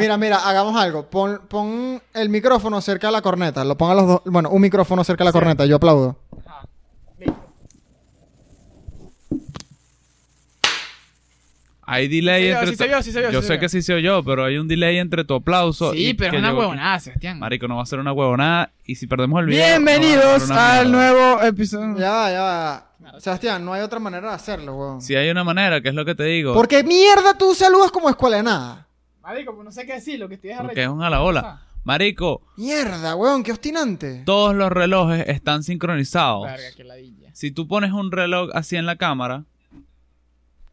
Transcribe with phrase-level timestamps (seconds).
[0.00, 1.08] Mira, mira, hagamos algo.
[1.08, 3.64] Pon, pon el micrófono cerca de la corneta.
[3.64, 4.22] Lo pongan los dos.
[4.24, 5.66] Bueno, un micrófono cerca de la corneta.
[5.66, 6.16] Yo aplaudo.
[11.92, 14.00] Hay delay Sí, entre sí yo, sí soy yo, Yo sí sé que sí soy
[14.00, 17.40] yo, pero hay un delay entre tu aplauso Sí, y pero es una huevonada, Sebastián.
[17.40, 19.66] Marico, no va a ser una huevonada y si perdemos el video...
[19.66, 21.98] Bienvenidos no al nuevo episodio.
[21.98, 23.18] Ya va, ya va.
[23.18, 25.02] Sebastián, no hay otra manera de hacerlo, weón.
[25.02, 26.54] Si hay una manera, que es lo que te digo.
[26.54, 28.86] ¿Por qué mierda tú saludas como escuela de nada?
[29.22, 31.62] Marico, pues no sé qué decir, lo que estoy Porque es un a la ola.
[31.84, 34.22] Marico, Mierda, weón, qué obstinante.
[34.26, 36.44] todos los relojes están sincronizados.
[36.44, 37.30] Verga, qué ladilla.
[37.32, 39.44] Si tú pones un reloj así en la cámara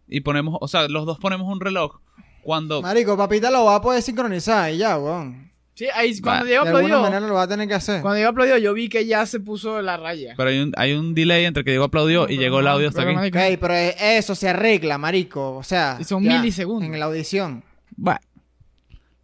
[0.08, 2.00] y ponemos, o sea, los dos ponemos un reloj,
[2.44, 5.48] cuando Marico, papita lo va a poder sincronizar y ya, weón.
[5.76, 8.02] Sí, ahí cuando Diego De alguna aplaudió, manera lo va a tener que hacer.
[8.02, 10.34] cuando Diego aplaudió, yo vi que ya se puso la raya.
[10.36, 13.04] pero hay un, hay un delay entre que Diego aplaudió y llegó el audio hasta
[13.04, 13.16] aquí.
[13.16, 15.56] Ok, pero eso se arregla, marico.
[15.56, 16.92] O sea, Y son ya, milisegundos.
[16.92, 17.64] En la audición.
[17.96, 18.20] Bueno.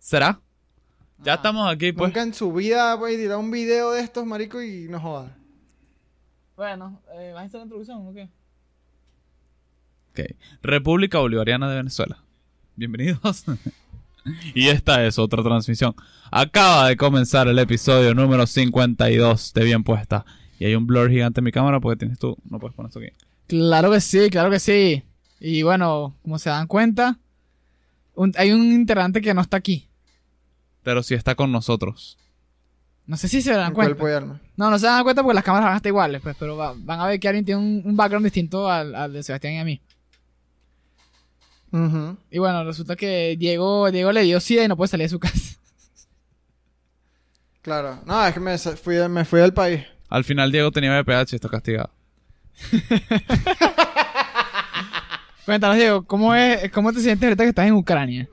[0.04, 0.42] ¿Será?
[1.24, 2.10] Ya estamos aquí, pues.
[2.10, 5.32] Nunca en su vida a editar un video de estos, marico, y no jodas.
[6.58, 8.30] Bueno, eh, ¿vas a hacer la introducción o qué?
[10.12, 10.36] Ok.
[10.62, 12.18] República Bolivariana de Venezuela.
[12.76, 13.46] Bienvenidos.
[14.54, 15.96] y esta es otra transmisión.
[16.32, 20.26] Acaba de comenzar el episodio número 52 de Bien Puesta.
[20.60, 22.36] Y hay un blur gigante en mi cámara porque tienes tú.
[22.50, 23.12] No puedes poner esto aquí.
[23.48, 25.02] Claro que sí, claro que sí.
[25.40, 27.20] Y bueno, como se dan cuenta,
[28.16, 29.88] un- hay un integrante que no está aquí.
[30.84, 32.18] Pero sí está con nosotros.
[33.06, 33.96] No sé si se dan En cuenta.
[33.96, 34.40] cuerpo y alma.
[34.56, 36.74] No, no se dan cuenta porque las cámaras van a estar iguales, pues, pero va-
[36.78, 39.60] van a ver que alguien tiene un, un background distinto al, al de Sebastián y
[39.60, 39.82] a mí.
[41.72, 42.18] Ujú.
[42.32, 45.20] Y bueno, resulta que Diego, Diego le dio SIDA y no puede salir de su
[45.20, 45.58] casa.
[47.62, 48.00] Claro.
[48.06, 49.82] No, es que me fui, me fui del país.
[50.10, 51.90] Al final Diego tenía BPH y está castigado.
[55.46, 58.30] Cuéntanos, Diego, ¿cómo, es, ¿cómo te sientes ahorita que estás en Ucrania?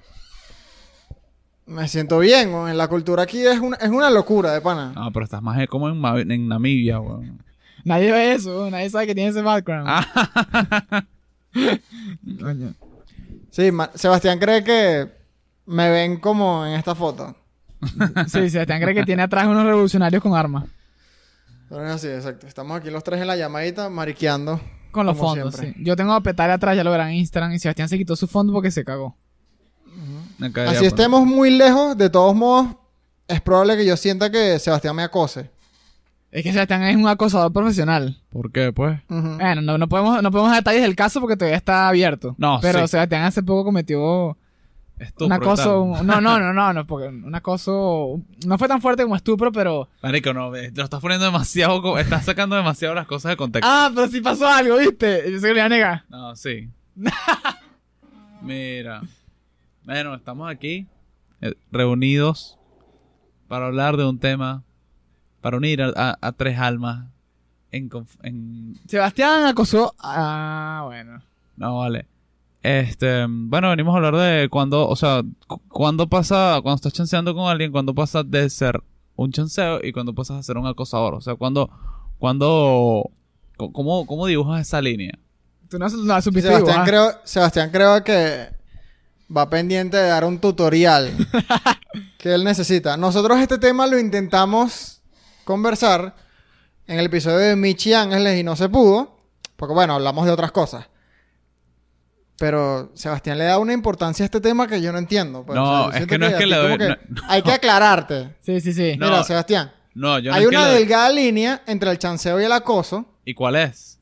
[1.71, 2.77] Me siento bien, weón.
[2.77, 4.93] La cultura aquí es una, es una locura de pana.
[4.95, 7.41] No, pero estás más como en, Ma- en Namibia, weón.
[7.85, 9.87] Nadie ve eso, nadie sabe que tiene ese background.
[9.89, 11.05] Ah,
[12.41, 12.75] Coño.
[13.51, 15.09] Sí, ma- Sebastián cree que
[15.67, 17.35] me ven como en esta foto.
[18.29, 20.65] Sí, Sebastián cree que tiene atrás unos revolucionarios con armas.
[21.69, 22.47] Pero es así, exacto.
[22.47, 24.61] Estamos aquí los tres en la llamadita, mariqueando.
[24.91, 25.73] Con los Como fondos, sí.
[25.79, 27.53] Yo tengo a Petare atrás, ya lo verán en Instagram.
[27.53, 29.17] Y Sebastián se quitó su fondo porque se cagó.
[30.69, 32.69] Así estemos muy lejos, de todos modos,
[33.29, 35.51] es probable que yo sienta que Sebastián me acose.
[36.31, 38.21] Es que Sebastián es un acosador profesional.
[38.31, 39.01] ¿Por qué, pues?
[39.09, 39.37] Ujú.
[39.37, 42.35] Bueno, no, no podemos, no podemos dar detalles del caso porque todavía está abierto.
[42.39, 42.89] No, Pero sí.
[42.93, 44.37] Sebastián hace poco cometió
[44.99, 45.83] Estupro un acoso.
[45.83, 48.21] un- no, no, no, no, no, porque un acoso.
[48.47, 49.89] No fue tan fuerte como estupro, pero.
[50.03, 51.99] Marico, no, ve, lo estás poniendo demasiado...
[51.99, 53.69] Estás sacando demasiado las cosas de contexto.
[53.69, 55.25] Ah, pero sí pasó algo, ¿viste?
[55.33, 56.05] Yo sé que le iba a negar.
[56.11, 56.69] No, sí.
[58.43, 59.03] Mira.
[59.85, 60.87] Bueno, estamos aquí
[61.41, 62.59] eh, reunidos
[63.49, 64.63] para hablar de un tema,
[65.41, 67.07] para unir a, a- a tres almas
[67.73, 68.75] en, conf- en...
[68.87, 69.95] Sebastián acosó.
[69.99, 71.23] Ah, bueno.
[71.57, 72.07] No, vale.
[72.63, 77.35] Este, bueno, venimos a hablar de cuando, o sea, cu- cuando pasa, cuando estás chanceando
[77.35, 78.83] con alguien, cuando pasa de ser
[79.17, 81.15] un chanceo y cuando pasas a ser un acosador.
[81.15, 81.71] O sea, cuando,
[82.19, 83.11] cuando,
[83.57, 85.19] ¿cómo, cómo dibujas esa línea?
[85.71, 86.87] Tú no, no supiste Sebastián, dibujar.
[86.87, 88.49] creo, Sebastián creo que
[89.35, 91.11] va pendiente de dar un tutorial
[92.19, 92.97] que él necesita.
[92.97, 95.03] Nosotros este tema lo intentamos
[95.45, 96.15] conversar
[96.87, 99.19] en el episodio de Michi Ángeles y no se pudo,
[99.57, 100.87] porque bueno, hablamos de otras cosas.
[102.39, 105.45] Pero Sebastián le da una importancia a este tema que yo no entiendo.
[105.45, 105.57] pues.
[105.57, 106.97] No, es que no es que le doy- no,
[107.29, 108.35] Hay que aclararte.
[108.41, 108.97] Sí, sí, sí.
[108.97, 109.07] No.
[109.07, 113.05] Mira, Sebastián, No, yo no hay una delgada línea entre el chanceo y el acoso.
[113.27, 114.00] ¿Y cuál es?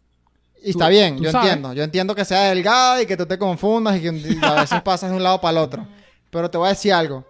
[0.62, 1.48] Y Tú- está bien, yo sabes.
[1.50, 1.72] entiendo.
[1.74, 4.82] Yo entiendo que sea delgada y que tú te confundas y que y a veces
[4.82, 5.86] pasas de un lado para el otro.
[6.30, 7.24] Pero te voy a decir algo.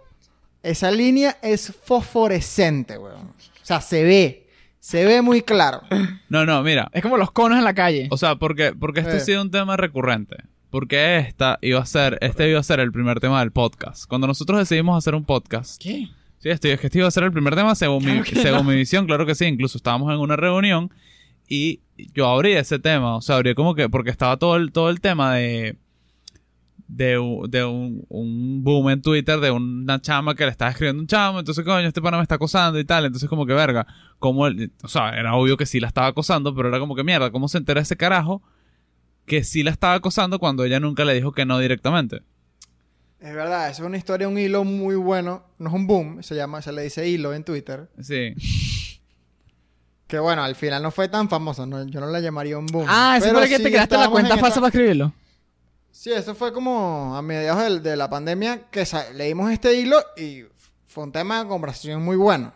[0.63, 3.27] Esa línea es fosforescente, weón.
[3.27, 4.47] O sea, se ve.
[4.79, 5.81] Se ve muy claro.
[6.29, 6.89] No, no, mira.
[6.93, 8.07] Es como los conos en la calle.
[8.11, 9.17] O sea, porque, porque este Eh.
[9.17, 10.37] ha sido un tema recurrente.
[10.69, 14.05] Porque esta iba a ser, este iba a ser el primer tema del podcast.
[14.07, 16.07] Cuando nosotros decidimos hacer un podcast, ¿Qué?
[16.37, 18.57] Sí, estoy, es que este iba a ser el primer tema según, mi, Claro según
[18.65, 18.71] no.
[18.71, 19.45] mi visión, claro que sí.
[19.45, 20.91] Incluso estábamos en una reunión
[21.49, 21.81] y
[22.13, 25.01] yo abrí ese tema, o sea, abrí como que, porque estaba todo el, todo el
[25.01, 25.77] tema de,
[26.87, 27.19] de,
[27.49, 31.39] de un, un boom en Twitter de una chama que le estaba escribiendo un chamo,
[31.39, 33.85] entonces coño, este pana me está acosando y tal, entonces como que verga,
[34.19, 37.03] como el- o sea, era obvio que sí la estaba acosando, pero era como que
[37.03, 38.41] mierda, ¿cómo se entera ese carajo
[39.25, 42.21] que sí la estaba acosando cuando ella nunca le dijo que no directamente?
[43.19, 45.43] Es verdad, es una historia, un hilo muy bueno.
[45.59, 47.89] No es un boom, se llama, se le dice hilo en Twitter.
[47.99, 48.33] Sí.
[50.09, 51.67] Que bueno, al final no fue tan famoso.
[51.67, 52.87] no- yo no la llamaría un boom.
[52.89, 54.69] Ah, ese Pero fue el que sí te creaste la cuenta en falsa esta- para
[54.69, 55.13] escribirlo.
[55.91, 60.45] Sí, eso fue como a mediados de, la pandemia que leímos este hilo y
[60.87, 62.51] fue un tema de conversación muy bueno.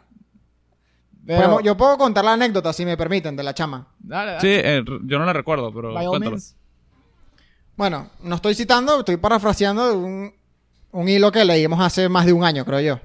[1.27, 3.87] Pero, yo puedo contar la anécdota, si me permiten, de la chama.
[3.99, 4.41] dale, dale.
[4.41, 6.37] Sí, eh, yo no la recuerdo, pero cuéntalo.
[7.75, 10.33] Bueno, no estoy citando, estoy parafraseando un,
[10.91, 12.99] un hilo que leímos hace más de un año, creo yo.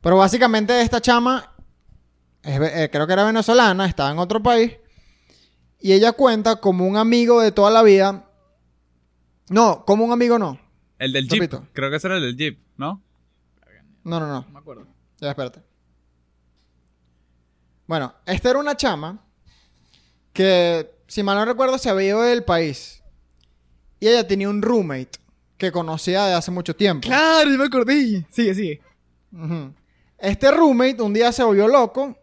[0.00, 1.49] Pero básicamente esta chama,
[2.42, 4.72] eh, creo que era venezolana, estaba en otro país,
[5.80, 8.26] y ella cuenta como un amigo de toda la vida.
[9.48, 10.60] No, como un amigo no.
[10.98, 11.40] El del Jeep.
[11.40, 11.66] Repito.
[11.72, 13.02] Creo que ese era el del Jeep, ¿no?
[14.04, 14.42] No, no, no.
[14.42, 14.86] No me acuerdo.
[15.18, 15.62] Ya, espérate.
[17.86, 19.24] Bueno, esta era una chama
[20.32, 23.02] que, si mal no recuerdo, se había ido del país.
[23.98, 25.18] Y ella tenía un roommate
[25.58, 27.06] que conocía de hace mucho tiempo.
[27.06, 28.24] Claro, yo me acordé.
[28.30, 28.80] Sigue, sigue.
[29.32, 29.74] Ujú.
[30.18, 32.16] Este roommate un día se volvió loco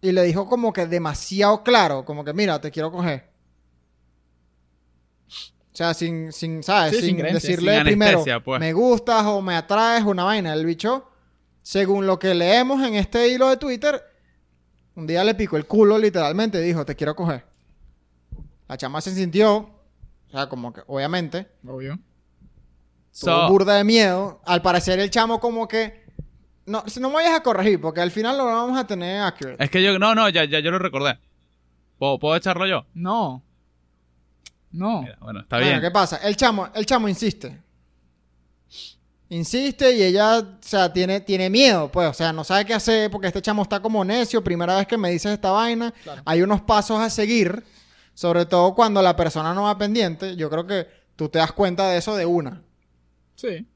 [0.00, 3.28] y le dijo como que demasiado claro, como que mira, te quiero coger.
[5.28, 6.96] O sea, sin, sin ¿sabes?
[6.96, 8.60] Sí, sin decirle sin primero, pues.
[8.60, 10.54] me gustas o me atraes, una vaina.
[10.54, 11.06] El bicho,
[11.60, 14.02] según lo que leemos en este hilo de Twitter,
[14.94, 17.44] un día le picó el culo literalmente y dijo, te quiero coger.
[18.68, 21.98] La chama se sintió, o sea, como que, obviamente, Obvio.
[23.10, 24.40] So, burda de miedo.
[24.44, 26.05] Al parecer el chamo como que...
[26.66, 29.62] No, si no me vayas a corregir, porque al final lo vamos a tener accurate.
[29.62, 31.18] es que yo, no, no, ya, ya yo lo recordé.
[31.98, 32.84] ¿Puedo, puedo echarlo yo?
[32.94, 33.42] No.
[34.72, 35.02] No.
[35.02, 35.80] Mira, bueno, está Bueno, bien.
[35.80, 36.16] ¿qué pasa?
[36.18, 37.62] El chamo, el chamo insiste.
[39.28, 43.10] Insiste y ella, o sea, tiene, tiene miedo, pues, o sea, no sabe qué hacer
[43.10, 46.22] porque este chamo está como necio, primera vez que me dices esta vaina, Claro.
[46.24, 47.64] hay unos pasos a seguir,
[48.14, 50.86] sobre todo cuando la persona no va pendiente, yo creo que
[51.16, 52.62] tú te das cuenta de eso de una.
[53.34, 53.66] Sí.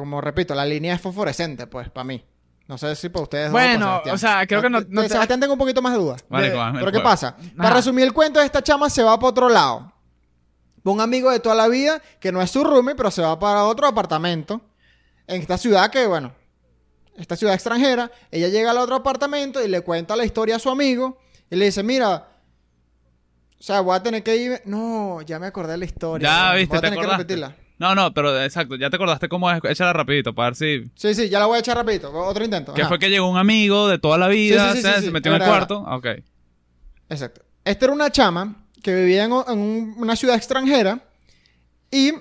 [0.00, 2.24] Como repito, la línea es fosforescente, pues, para mí.
[2.66, 3.50] No sé si para ustedes.
[3.52, 4.14] Bueno, Sebastián.
[4.14, 6.24] o sea, creo que no- no te- Sebastián tengo un poquito más de dudas.
[6.28, 7.36] Marico, De- Pero ¿qué pasa?
[7.56, 9.92] Para resumir el cuento, esta chama se va para otro lado.
[10.82, 13.64] Un amigo de toda la vida, que no es su roomie, pero se va para
[13.64, 14.60] otro apartamento.
[15.26, 16.32] En esta ciudad que, bueno,
[17.16, 18.10] esta ciudad extranjera.
[18.30, 21.18] Ella llega al otro apartamento y le cuenta la historia a su amigo.
[21.50, 22.28] Y le dice, mira...
[23.58, 24.60] O sea, voy a tener que ir...
[24.66, 26.28] No, ya me acordé de la historia.
[26.28, 27.56] Ya, Voy viste, a te tener que repetirla.
[27.78, 29.60] No, no, pero exacto, ya te acordaste cómo es.
[29.64, 30.90] Échala rapidito para ver si...
[30.94, 32.12] Sí, sí, ya la voy a echar rapidito.
[32.12, 32.72] Otro intento.
[32.72, 32.88] Que Ajá.
[32.88, 35.42] fue que llegó un amigo de toda la vida, Sí, sí, sí, se, metió en
[35.42, 35.78] el cuarto.
[35.80, 36.06] Ok.
[37.08, 37.42] Exacto.
[37.64, 41.00] Esta era una chama que vivía en, o- en un- una ciudad extranjera
[41.90, 42.12] y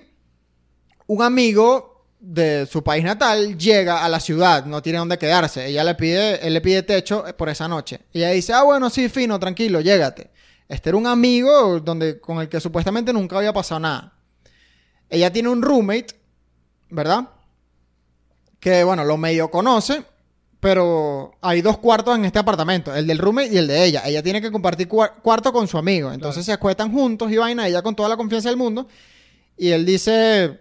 [1.07, 5.67] un amigo de su país natal llega a la ciudad, no tiene dónde quedarse.
[5.67, 7.99] Ella le pide, él le pide techo por esa noche.
[8.13, 10.31] Y ella dice, ah, bueno, sí, fino, tranquilo, llégate.
[10.69, 14.13] Este era un amigo donde, con el que supuestamente nunca había pasado nada.
[15.09, 16.07] Ella tiene un roommate,
[16.89, 17.29] ¿verdad?
[18.59, 20.03] Que, bueno, lo medio conoce,
[20.59, 24.03] pero hay dos cuartos en este apartamento, el del roommate y el de ella.
[24.05, 26.11] Ella tiene que compartir cua- cuarto con su amigo.
[26.11, 28.87] Entonces se acuestan juntos y vaina, ella con toda la confianza del mundo.
[29.57, 30.59] Y él dice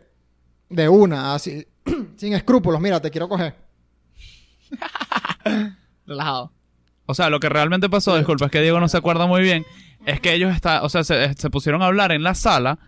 [0.69, 1.67] de una, así,
[2.17, 3.55] sin escrúpulos, mira, te quiero coger.
[6.07, 6.53] Relajado.
[7.07, 9.65] O sea, lo que realmente pasó, disculpa, es que Diego no se acuerda muy bien,
[10.07, 12.79] es que ellos está, o sea, se, se pusieron a hablar en la sala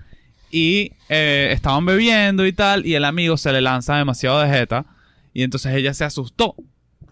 [0.50, 4.86] y eh, estaban bebiendo y tal, y el amigo se le lanza demasiado de jeta,
[5.32, 6.54] y entonces ella se asustó.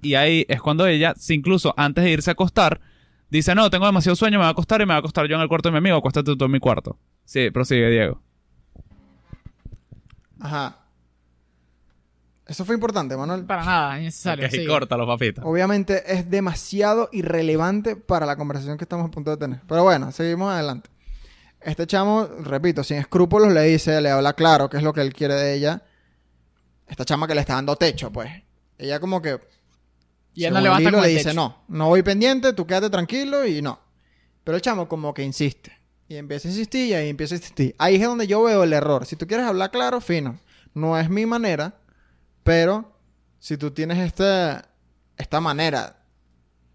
[0.01, 2.81] Y ahí es cuando ella, incluso antes de irse a acostar,
[3.31, 5.37] dice, no, tengo demasiado sueño, me voy a acostar y me voy a acostar yo
[5.37, 6.99] en el cuarto de mi amigo, acuéstate tú en mi cuarto.
[7.25, 8.21] Sí, prosigue, Diego.
[10.41, 10.79] Ajá.
[12.47, 13.45] Eso fue importante, Manuel.
[13.45, 14.45] Para nada, innecesario.
[14.45, 14.67] Ok, sigue.
[14.67, 15.43] córtalo, papito.
[15.43, 19.61] Obviamente es demasiado irrelevante para la conversación que estamos a punto de tener.
[19.67, 20.91] Pero bueno, seguimos adelante.
[21.65, 25.13] Este chamo, repito, sin escrúpulos le dice, le habla claro qué es lo que él
[25.13, 25.83] quiere de ella.
[26.87, 28.31] Esta chama que le está dando techo, pues.
[28.79, 29.41] Ella como que...
[30.35, 31.41] Y él no le el basta hilo, con le el dice, techo.
[31.41, 33.79] no, no voy pendiente, tú quédate tranquilo y no.
[34.45, 35.73] Pero el chamo como que insiste.
[36.09, 37.75] Y empieza a insistir y ahí empieza a insistir.
[37.79, 39.07] Ahí es donde yo veo el error.
[39.07, 40.39] Si tú quieres hablar claro, fino.
[40.75, 41.75] No es mi manera,
[42.43, 42.93] pero
[43.39, 44.63] si tú tienes este,
[45.17, 45.97] esta manera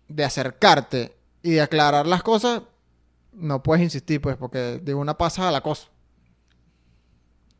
[0.07, 2.61] de acercarte y de aclarar las cosas,
[3.33, 5.87] no puedes insistir, pues, porque de una pasa a la cosa.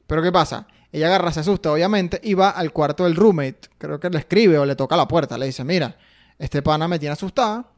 [0.07, 0.67] Pero ¿qué pasa?
[0.91, 3.69] Ella agarra, se asusta, obviamente, y va al cuarto del roommate.
[3.77, 5.38] Creo que le escribe o le toca la puerta.
[5.38, 5.97] Le dice, mira,
[6.39, 7.69] este pana me tiene asustada.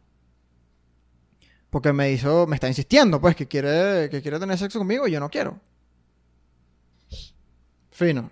[1.69, 5.11] Porque me hizo, me está insistiendo, pues, que quiere, que quiere tener sexo conmigo y
[5.11, 5.59] yo no quiero.
[7.91, 8.31] Fino.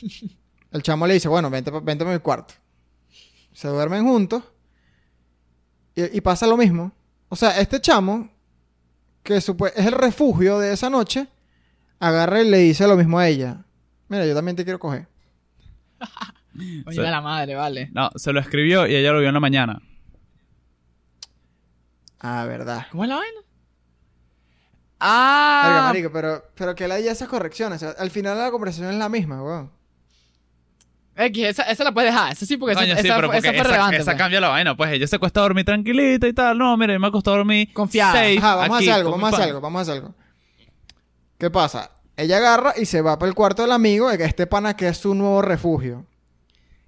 [0.70, 2.54] El chamo le dice, bueno, vente, vente a mi cuarto.
[3.52, 4.42] Se duermen juntos.
[5.94, 6.92] Y, y pasa lo mismo.
[7.28, 8.30] O sea, este chamo,
[9.28, 11.28] que es el refugio de esa noche,
[12.00, 13.64] agarra y le dice lo mismo a ella.
[14.08, 15.06] Mira, yo también te quiero coger.
[16.86, 17.00] Oye, Sí.
[17.00, 17.90] la madre, vale.
[17.92, 19.82] No, se lo escribió y ella lo vio en la mañana.
[22.20, 22.86] Ah, verdad.
[22.90, 23.32] ¿Cómo es la vaina?
[23.40, 23.48] Verga,
[25.00, 27.82] Ah, marico, pero, pero que le haya esas correcciones.
[27.82, 29.70] o sea, al final la conversación es la misma, weón.
[31.18, 32.32] X, esa, esa la puedes dejar.
[32.32, 33.96] Esa sí, porque esa, Coño, sí, esa pero fue- porque esa fue esa, relevante.
[33.96, 34.16] esa pues.
[34.18, 34.76] cambia la vaina.
[34.76, 36.56] Pues ella se cuesta dormir tranquilita y tal.
[36.58, 37.72] No, mira, yo me acostó a dormir.
[37.72, 38.12] Confiada.
[38.12, 40.14] safe, Ajá, vamos aquí, a hacer algo, vamos a hacer algo, vamos a hacer algo.
[41.38, 41.90] ¿Qué pasa?
[42.16, 44.88] Ella agarra y se va para el cuarto del amigo, de que este pana que
[44.88, 46.04] es su nuevo refugio.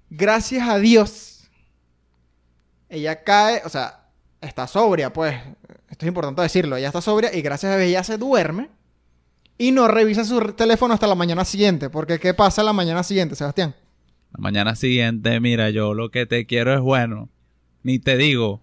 [0.09, 1.49] Gracias a Dios,
[2.89, 4.01] ella cae, o sea,
[4.41, 5.35] está sobria, pues.
[5.89, 6.77] Esto es importante decirlo.
[6.77, 8.69] Ella está sobria y gracias a Dios ella se duerme
[9.57, 11.89] y no revisa su teléfono hasta la mañana siguiente.
[11.89, 13.75] Porque ¿qué pasa la mañana siguiente, Sebastián?
[14.33, 17.29] La mañana siguiente, mira, yo lo que te quiero es bueno.
[17.83, 18.61] Ni te digo.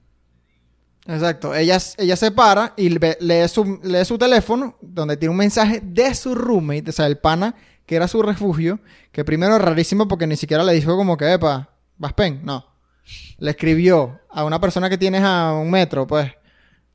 [1.06, 1.54] Exacto.
[1.54, 5.80] Ella, ella se para y ve- lee su, lee su teléfono, donde tiene un mensaje
[5.82, 7.54] de su roommate, o sea, el pana,
[7.87, 8.78] que era su refugio,
[9.12, 12.40] que primero es rarísimo porque ni siquiera le dijo como que, epa, vas pen.
[12.44, 12.66] No.
[13.38, 16.30] Le escribió a una persona que tienes a un metro, pues,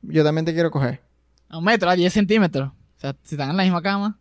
[0.02, 1.02] yo también te quiero coger.
[1.48, 2.68] A un metro, a 10 centímetros.
[2.70, 4.18] O sea, si están en la misma cama.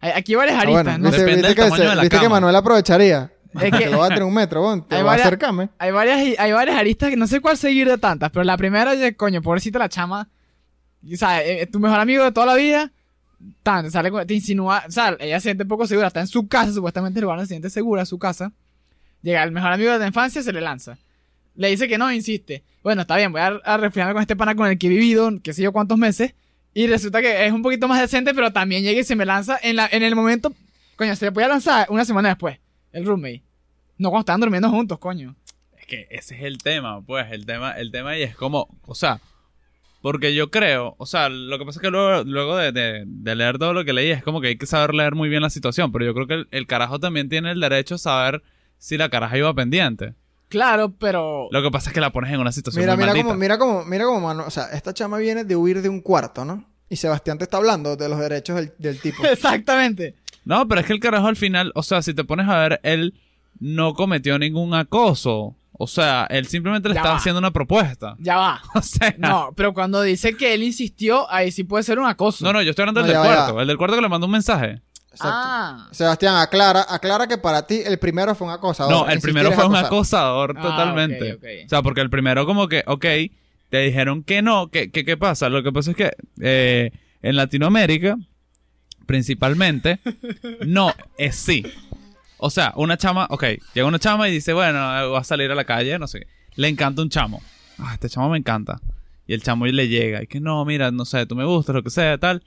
[0.00, 0.84] Hay- aquí varias Ah, aristas.
[0.84, 1.04] bueno, ¿no?
[1.10, 2.36] viste, Depende viste del que, tamaño se- de la viste que cama.
[2.36, 3.32] Manuel aprovecharía.
[3.54, 5.70] Es que lo va a tener un metro, bueno, te Hay va a acercarme.
[5.78, 8.94] Hay varias, hay varias aristas que no sé cuál seguir de tantas, pero la primera
[8.94, 10.28] es, coño, pobrecita la chama.
[11.04, 12.92] O sea, eh, tu mejor amigo de toda la vida,
[13.62, 16.72] tan, sale, te insinúa, o sea, ella se siente poco segura, está en su casa,
[16.72, 18.52] supuestamente el donde se siente segura, su casa.
[19.22, 20.98] Llega el mejor amigo de la infancia, se le lanza.
[21.56, 22.62] Le dice que no, insiste.
[22.82, 25.30] Bueno, está bien, voy a, a resfriarme con este pana con el que he vivido,
[25.42, 26.34] qué sé yo cuántos meses.
[26.72, 29.58] Y resulta que es un poquito más decente, pero también llega y se me lanza
[29.62, 30.52] en, la, en el momento.
[30.96, 32.58] Coño, se le podía lanzar una semana después,
[32.92, 33.42] el roommate.
[33.98, 35.34] No cuando estaban durmiendo juntos, coño.
[35.78, 38.94] Es que ese es el tema, pues, el tema, el tema y es como, o
[38.94, 39.20] sea,
[40.02, 43.34] porque yo creo, o sea, lo que pasa es que luego, luego de, de- de
[43.34, 45.50] leer todo lo que leí es como que hay que saber leer muy bien la
[45.50, 48.42] situación, pero yo creo que el, el carajo también tiene el derecho a saber
[48.78, 50.14] si la caraja iba pendiente.
[50.48, 51.48] Claro, pero.
[51.52, 53.26] Lo que pasa es que la pones en una situación Mira, muy mira maldita.
[53.28, 56.00] como, mira como, mira como, Manu- o sea, esta chama viene de huir de un
[56.00, 56.64] cuarto, ¿no?
[56.88, 59.24] Y Sebastián te está hablando de los derechos del, del tipo.
[59.26, 60.16] Exactamente.
[60.44, 62.80] No, pero es que el carajo al final, o sea, si te pones a ver,
[62.82, 63.14] él
[63.58, 65.54] no cometió ningún acoso.
[65.82, 67.18] O sea, él simplemente le Ya estaba va.
[67.20, 68.14] haciendo una propuesta.
[68.18, 68.60] Ya va.
[68.74, 72.44] O sea, No, pero cuando dice que él insistió, ahí sí puede ser un acoso.
[72.44, 73.54] no, no, yo estoy hablando No, del cuarto.
[73.54, 73.62] va.
[73.62, 74.80] El del cuarto que le mandó un mensaje.
[75.12, 75.28] Exacto.
[75.34, 75.88] Ah.
[75.90, 78.92] Sebastián, aclara, aclara que para ti el primero fue un acosador.
[78.92, 81.32] No, el Insistir primero es fue un acosador Ah, totalmente.
[81.32, 81.46] ok, ok.
[81.66, 83.04] O sea, porque el primero como que, ok,
[83.70, 85.48] te dijeron que no, que, que- ¿qué pasa?
[85.48, 86.92] Lo que pasa es que eh,
[87.22, 88.16] en Latinoamérica,
[89.10, 89.98] principalmente,
[90.64, 91.66] no es sí.
[92.38, 95.56] O sea, una chama, ok, llega una chama y dice, bueno, va a salir a
[95.56, 96.28] la calle, no sé.
[96.54, 97.42] Le encanta un chamo.
[97.78, 98.80] Ah, este chamo me encanta.
[99.26, 101.82] Y el chamo le llega y que no, mira, no sé, tú me gustas, lo
[101.82, 102.44] que sea, tal.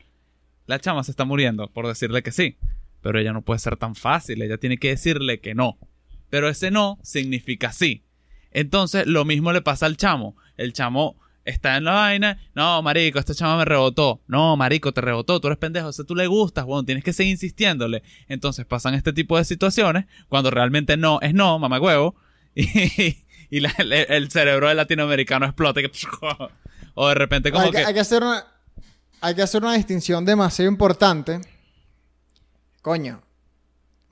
[0.65, 2.55] La chama se está muriendo por decirle que sí.
[3.01, 5.77] Pero ella no puede ser tan fácil, ella tiene que decirle que no.
[6.29, 8.05] Pero ese no significa sí.
[8.51, 10.37] Entonces, lo mismo le pasa al chamo.
[10.55, 12.39] El chamo está en la vaina.
[12.55, 14.21] No, marico, esta chama me rebotó.
[14.27, 15.39] No, marico, te rebotó.
[15.39, 15.87] Tú eres pendejo.
[15.87, 18.03] O sea, tú le gustas, bueno, tienes que seguir insistiéndole.
[18.27, 22.15] Entonces pasan este tipo de situaciones cuando realmente no es no, mamá huevo.
[22.55, 25.79] Y, y la- el, el cerebro del latinoamericano explota.
[25.81, 25.91] y que-
[26.95, 27.85] o de repente como hay, que, que...
[27.85, 28.45] hay que hacer una,
[29.21, 31.39] hay que hacer una distinción demasiado importante.
[32.81, 33.21] Coño,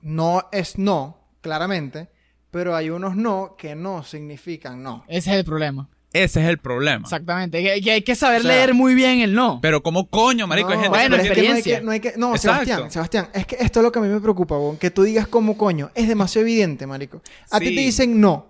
[0.00, 2.08] no es no, claramente,
[2.50, 5.04] pero hay unos no que no significan no.
[5.08, 5.88] Ese es el problema.
[6.12, 7.02] Ese es el problema.
[7.04, 7.62] Exactamente.
[7.62, 9.60] Que, que hay que saber O sea- leer muy bien el no.
[9.62, 11.78] Pero como coño, marico, hay No, gente bueno, que no que hay experiencia.
[11.78, 12.64] que, no hay que- no, Exacto.
[12.64, 15.02] Sebastián, Sebastián, es que esto es lo que a mí me preocupa, weón, que tú
[15.04, 17.22] digas como coño, es demasiado evidente, marico.
[17.50, 18.46] A ti te dicen no,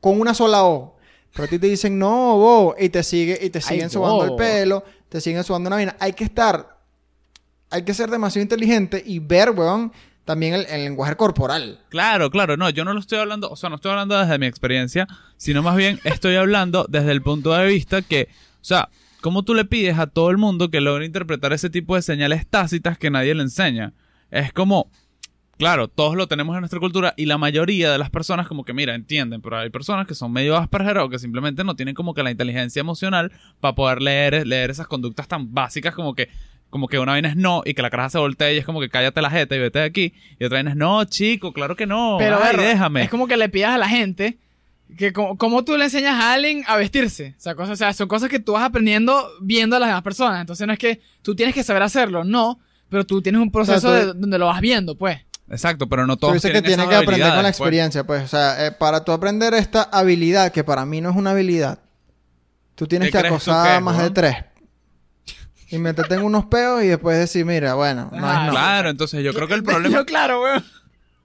[0.00, 0.96] con una sola O,
[1.32, 4.30] pero a ti te dicen no, bo, y te sigue, y te siguen sobando el
[4.30, 4.36] bobo.
[4.38, 5.96] pelo, te siguen sobando una vaina.
[6.00, 6.76] Hay que estar,
[7.70, 9.92] hay que ser demasiado inteligente y ver, weón,
[10.30, 11.80] también el, lenguaje corporal.
[11.88, 14.46] Claro, claro, no, yo no lo estoy hablando, o sea, no estoy hablando desde mi
[14.46, 19.42] experiencia, sino más bien estoy hablando desde el punto de vista que, o sea, ¿cómo
[19.42, 22.96] tú le pides a todo el mundo que logre interpretar ese tipo de señales tácitas
[22.96, 23.92] que nadie le enseña?
[24.30, 24.88] Es como,
[25.58, 28.72] claro, todos lo tenemos en nuestra cultura y la mayoría de las personas como que,
[28.72, 32.14] mira, entienden, pero hay personas que son medio asperger o que simplemente no tienen como
[32.14, 36.28] que la inteligencia emocional para poder leer, leer esas conductas tan básicas como que
[36.70, 38.80] como que una vaina es no y que la caraja se voltea y es como
[38.80, 40.14] que cállate la jeta y vete de aquí.
[40.38, 42.16] Y otra vaina es no, chico, claro que no.
[42.18, 43.02] Pero ay, ver, déjame.
[43.02, 44.38] es como que le pidas a la gente
[44.96, 47.34] que como, como tú le enseñas a alguien a vestirse.
[47.38, 50.02] O sea, cosas, o sea, son cosas que tú vas aprendiendo viendo a las demás
[50.02, 50.40] personas.
[50.40, 52.58] Entonces no es que tú tienes que saber hacerlo, no.
[52.88, 55.18] Pero tú tienes un proceso O sea, tú- de- donde lo vas viendo, pues.
[55.48, 57.58] Exacto, pero no Tú todos dices que tienes que aprender con la pues.
[57.58, 58.22] experiencia, pues.
[58.24, 61.78] O sea, eh, para tú aprender esta habilidad, que para mí no es una habilidad,
[62.74, 64.36] tú tienes ¿Qué que tú acosar que a es, más de tres.
[65.70, 68.50] Y meterte en unos peos y después decir, mira, bueno, no Ah, es no.
[68.52, 70.64] Claro, entonces yo creo que el problema, Yo, claro, weón.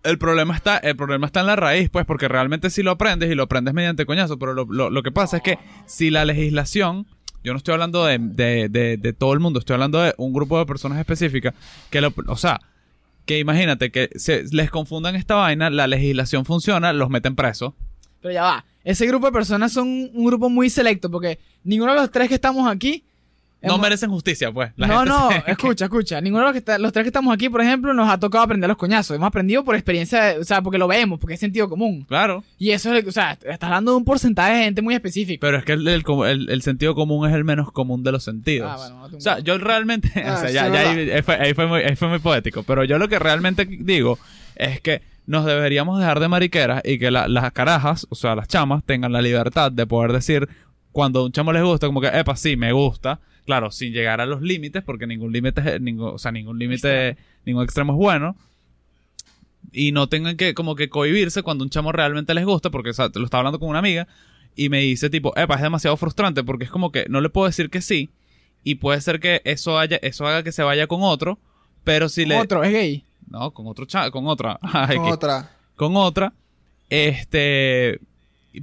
[0.03, 3.31] el problema está, el problema está en la raíz, pues, porque realmente sí lo aprendes
[3.31, 6.25] y lo aprendes mediante coñazo, pero lo, lo- lo que pasa es que si la
[6.25, 7.07] legislación
[7.43, 10.33] Yo no estoy hablando de, de, de, de todo el mundo, estoy hablando de un
[10.33, 11.53] grupo de personas específicas
[11.91, 12.59] que, lo, o sea,
[13.27, 17.73] que imagínate que se les confundan esta vaina, la legislación funciona, los meten presos.
[18.21, 18.65] Pero ya va.
[18.83, 22.35] Ese grupo de personas son un grupo muy selecto porque ninguno de los tres que
[22.35, 23.03] estamos aquí.
[23.65, 24.71] No merecen justicia, pues.
[24.75, 26.21] La no, gente no, se- escucha, escucha.
[26.21, 28.43] Ninguno de los, que está- los tres que estamos aquí, por ejemplo, nos ha tocado
[28.43, 29.15] aprender los coñazos.
[29.15, 32.05] Hemos aprendido por experiencia, o sea, porque lo vemos, porque es sentido común.
[32.07, 32.43] Claro.
[32.57, 35.39] Y eso es, o sea, estás hablando de un porcentaje de gente muy específico.
[35.41, 38.11] Pero es que el, el, com- el- el sentido común es el menos común de
[38.11, 38.69] los sentidos.
[38.71, 40.09] Ah, bueno, no o sea, yo realmente.
[40.25, 42.19] Ah, o sea, sí, ya, ya ahí, ahí fue, ahí fue muy, ahí fue muy
[42.19, 42.63] poético.
[42.63, 44.17] Pero yo lo que realmente digo
[44.55, 48.47] es que nos deberíamos dejar de mariqueras y que la- las carajas, o sea, las
[48.47, 50.47] chamas, tengan la libertad de poder decir
[50.91, 53.19] cuando a un chamo les gusta, como que, epa, sí, me gusta.
[53.45, 57.17] Claro, sin llegar a los límites, porque ningún límite, es- ningún, o sea, ningún límite,
[57.45, 58.35] ningún extremo es bueno.
[59.71, 62.93] Y no tengan que, como que cohibirse cuando un chamo realmente les gusta, porque o
[62.93, 64.07] sea, lo estaba hablando con una amiga
[64.55, 67.47] y me dice tipo, epa, es demasiado frustrante porque es como que no le puedo
[67.47, 68.09] decir que sí
[68.63, 71.39] y puede ser que eso haya, eso haga que se vaya con otro,
[71.83, 72.39] pero si le...
[72.39, 73.03] Otro, es gay.
[73.27, 74.59] No, con otro cha- con otra.
[74.95, 75.51] Con otra.
[75.75, 76.33] con otra.
[76.89, 77.99] Este.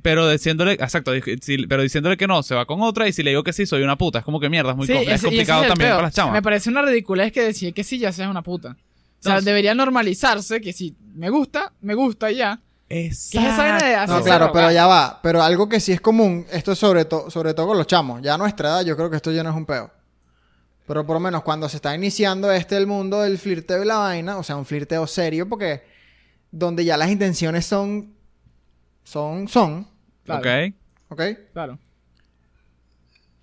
[0.03, 3.31] Pero diciéndole, exacto, si- pero diciéndole que no, se va con otra y si le
[3.31, 4.21] digo que sí, soy una puta.
[4.21, 5.97] Es como que mierda, es muy Sí, com- ese- es complicado también peor.
[5.97, 6.33] para las chamas.
[6.33, 8.77] Me parece una ridiculez que decir que sí ya seas una puta.
[9.21, 12.59] O sea, debería normalizarse que si me gusta, me gusta y ya.
[12.89, 14.13] ¿Qué es Exacto.
[14.19, 15.21] No, claro, pero ya va.
[15.23, 18.21] Pero algo que sí es común, esto es sobre, to- sobre todo con los chamos.
[18.21, 19.91] Ya a nuestra edad, yo creo que esto ya no es un peo.
[20.87, 23.99] Pero por lo menos cuando se está iniciando este el mundo del flirteo y la
[23.99, 25.83] vaina, o sea, un flirteo serio, porque
[26.51, 28.13] donde ya las intenciones son.
[29.05, 29.49] Son.
[29.49, 29.87] Son.
[30.25, 30.75] Claro, Ok.
[31.11, 31.23] ¿Ok?
[31.53, 31.79] claro.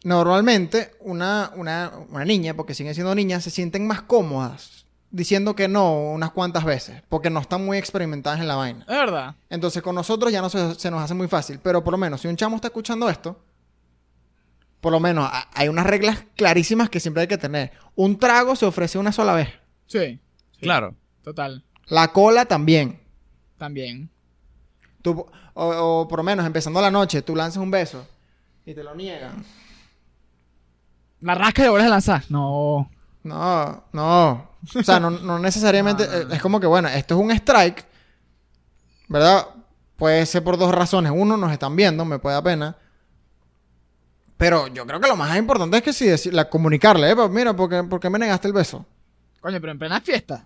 [0.03, 5.67] Normalmente, una, una, una niña, porque siguen siendo niñas, se sienten más cómodas diciendo que
[5.67, 8.81] no unas cuantas veces, porque no están muy experimentadas en la vaina.
[8.87, 9.35] Es verdad.
[9.49, 11.59] Entonces con nosotros ya no se, se nos hace muy fácil.
[11.61, 13.43] Pero por lo menos, si un chamo está escuchando esto,
[14.79, 17.71] por lo menos a- hay unas reglas clarísimas que siempre hay que tener.
[17.95, 19.49] Un trago se ofrece una sola vez.
[19.87, 20.19] Sí.
[20.53, 20.95] sí, Claro.
[21.23, 21.65] Total.
[21.87, 22.99] La cola también.
[23.57, 24.09] También.
[25.01, 28.05] Tú, o, o por lo menos empezando la noche, tú lanzas un beso
[28.65, 29.43] y te lo niegan.
[31.21, 32.23] La rasca de vuelves a lanzar.
[32.29, 32.89] No.
[33.23, 34.49] No, no.
[34.75, 36.05] O sea, no, no necesariamente.
[36.31, 37.85] Es como que, bueno, esto es un strike.
[39.07, 39.47] ¿Verdad?
[39.97, 41.11] Puede ser por dos razones.
[41.15, 42.75] Uno, nos están viendo, me puede dar pena.
[44.37, 47.15] Pero yo creo que lo más importante es que sí, decir- la, comunicarle, ¿eh?
[47.15, 48.85] Pues Mira, ¿por qué, por qué me negaste el beso?
[49.41, 50.45] Coño, pero en plena fiesta.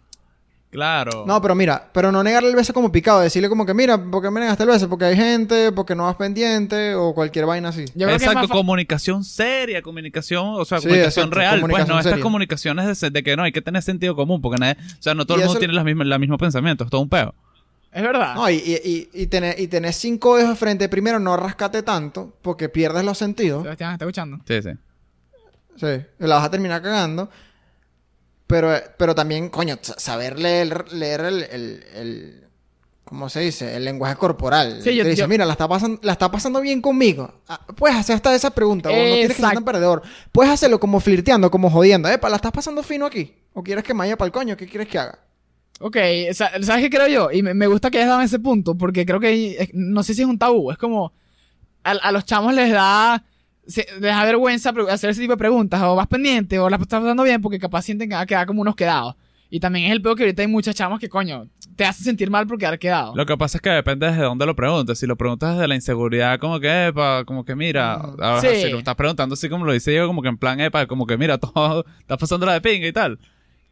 [0.73, 1.23] Claro.
[1.27, 4.23] No, pero mira, pero no negarle el beso como picado, decirle como que, mira, ¿por
[4.23, 4.89] qué me negaste el beso?
[4.89, 7.85] Porque hay gente, porque no vas pendiente, o cualquier vaina así.
[7.93, 11.87] Yo creo que es Exacto, comunicación seria, comunicación, o sea, Sí, comunicación exacto, real, comunicación
[11.95, 15.01] pues no estas comunicaciones de, que no hay que tener sentido común, porque nadie, o
[15.01, 17.01] sea, no todo Y el mundo eso- tiene las mismas, el mismo pensamiento, es todo
[17.01, 17.35] un peo.
[17.91, 18.33] Es verdad.
[18.33, 21.83] No, y, y, y, y tener, y tener cinco dedos de frente, primero no rascate
[21.83, 23.61] tanto, porque pierdes los sentidos.
[23.61, 24.39] Sebastián, ¿está escuchando?
[24.47, 24.69] Sí, sí.
[25.75, 27.29] Sí, la vas a terminar cagando.
[28.53, 32.43] Pero, pero también, coño, sa- saber leer, leer el, el, el-
[33.03, 33.75] ¿Cómo se dice?
[33.75, 34.79] El lenguaje corporal.
[34.83, 37.33] Sí, yo- Te dice, yo- mira, la está, pasando, la está pasando bien conmigo.
[37.47, 38.89] Ah, puedes hacer hasta esa pregunta.
[38.89, 40.03] vos, No tienes que ser tan perdedor.
[40.31, 42.07] Puedes hacerlo como flirteando, como jodiendo.
[42.09, 43.33] Epa, ¿la estás pasando fino aquí?
[43.53, 44.55] ¿O quieres que me vaya para el coño?
[44.55, 45.19] ¿Qué quieres que haga?
[45.79, 45.97] Ok,
[46.33, 47.31] sa- ¿sabes qué creo yo?
[47.31, 50.27] Y me, gusta que hayas dado ese punto, porque creo que no sé si es
[50.27, 51.11] un tabú, es como
[51.83, 53.23] a, a los chamos les da
[53.67, 56.99] se- les da vergüenza hacer ese tipo de preguntas, o vas pendiente, o la estás
[57.01, 59.15] pasando bien, porque capaz sienten que van a quedar como unos quedados.
[59.49, 62.31] Y también es el peor que ahorita hay muchas chamas que, coño, te hace sentir
[62.31, 63.15] mal por quedar quedado.
[63.15, 64.97] Lo que pasa es que depende desde dónde lo preguntes.
[64.97, 68.23] Si lo preguntas desde la inseguridad, como que, epa, como que mira, Ujú.
[68.23, 68.63] ahora, Sí.
[68.63, 71.05] si lo estás preguntando así como lo dice yo, como que en plan, epa, como
[71.05, 73.19] que mira, todo, estás pasando la de pinga y tal.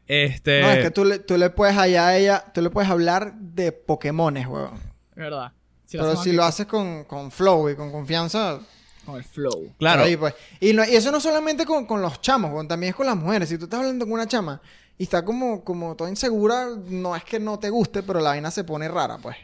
[0.08, 0.62] Este.
[0.62, 3.34] No, es que tú le, tú le puedes allá a ella, tú le puedes hablar
[3.40, 4.74] de Pokémones, weón.
[4.76, 5.52] Es verdad.
[5.86, 8.60] Si Pero si aquí lo haces con, con flow y con confianza,
[9.06, 9.74] Con el flow.
[9.80, 10.04] Claro.
[10.04, 10.34] Ahí, pues.
[10.60, 13.16] y, no- y eso no solamente con, con los chamos, weón, también es con las
[13.16, 13.50] mujeres.
[13.50, 14.62] Si tú estás hablando con una chama
[14.98, 18.52] y está como, como toda insegura, no es que no te guste, pero la vaina
[18.52, 19.38] se pone rara, pues.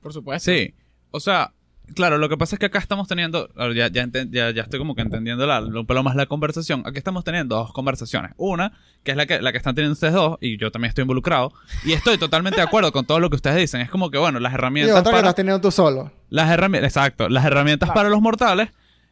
[0.00, 0.50] Por supuesto.
[0.50, 0.74] Sí.
[1.10, 1.52] O sea,
[1.94, 3.48] claro, lo que pasa es que acá estamos teniendo.
[3.74, 6.82] Ya, ya, ya, ya estoy como que entendiendo la, un pelo más la conversación.
[6.86, 8.32] Aquí estamos teniendo dos conversaciones.
[8.36, 11.02] Una, que es la que, la que están teniendo ustedes dos, y yo también estoy
[11.02, 11.52] involucrado.
[11.84, 13.80] Y estoy totalmente de acuerdo con todo lo que ustedes dicen.
[13.80, 14.96] Es como que, bueno, las Y herramientas.
[14.98, 16.10] que para- estás teniendo tú solo.
[16.30, 17.94] Las herramientas, exacto, las herramientas Claro.
[17.96, 18.70] para los mortales,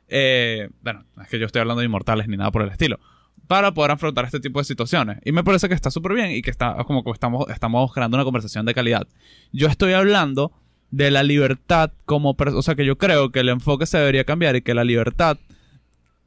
[0.08, 2.98] eh, bueno, es que yo estoy hablando de inmortales ni nada por el estilo,
[3.46, 5.18] para poder afrontar este tipo de situaciones.
[5.24, 8.16] Y me parece que está súper bien y que está como que estamos, estamos creando
[8.16, 9.06] una conversación de calidad.
[9.52, 10.52] Yo estoy hablando
[10.92, 14.54] de la libertad como, o sea, que yo creo que el enfoque se debería cambiar
[14.54, 15.38] y que la libertad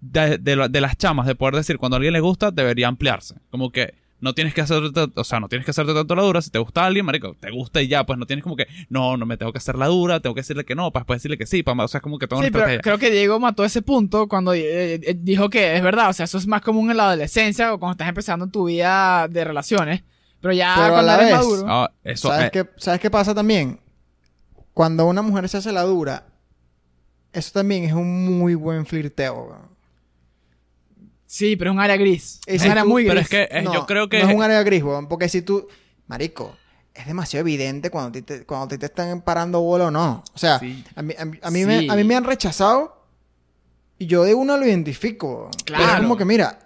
[0.01, 3.35] de, de de las chamas de poder decir cuando a alguien le gusta debería ampliarse.
[3.49, 6.41] Como que no tienes que hacerte, o sea, no tienes que hacerte tanto la dura.
[6.41, 9.17] Si te gusta alguien, marico, te gusta y ya, pues no tienes como que, no,
[9.17, 11.37] no me tengo que hacer la dura, tengo que decirle que no, para después decirle
[11.37, 12.81] que sí, para, o sea, es como que tengo Sí, una pero estrategia.
[12.81, 16.23] creo que Diego mató ese punto cuando eh, eh, dijo que es verdad, o sea,
[16.23, 20.01] eso es más común en la adolescencia o cuando estás empezando tu vida de relaciones,
[20.41, 21.63] pero ya Pero a cuando la eres vez- maduro.
[21.67, 23.79] Ah, eso, ¿Sabes, eh, qué, ¿Sabes qué pasa también?
[24.75, 26.27] Cuando una mujer se hace la dura,
[27.33, 29.45] eso también es un muy buen flirteo.
[29.45, 29.75] weón.
[31.25, 32.39] Sí, pero es un área gris.
[32.45, 33.09] Es un área tú- muy gris.
[33.11, 35.07] pero es que eh, No, yo creo que No es un área gris, weón.
[35.07, 35.67] Porque si tú...
[36.07, 36.55] Marico,
[36.93, 40.23] es demasiado evidente cuando te, cuando te están parando bola o no.
[40.33, 40.83] O sea, Sí.
[40.95, 41.65] a mí, a mí- a mí Sí.
[41.65, 43.03] me, a mí me han rechazado
[43.97, 45.27] y yo de una lo identifico.
[45.27, 45.51] weón.
[45.65, 46.03] Pero Es Claro.
[46.03, 46.59] como que, mira...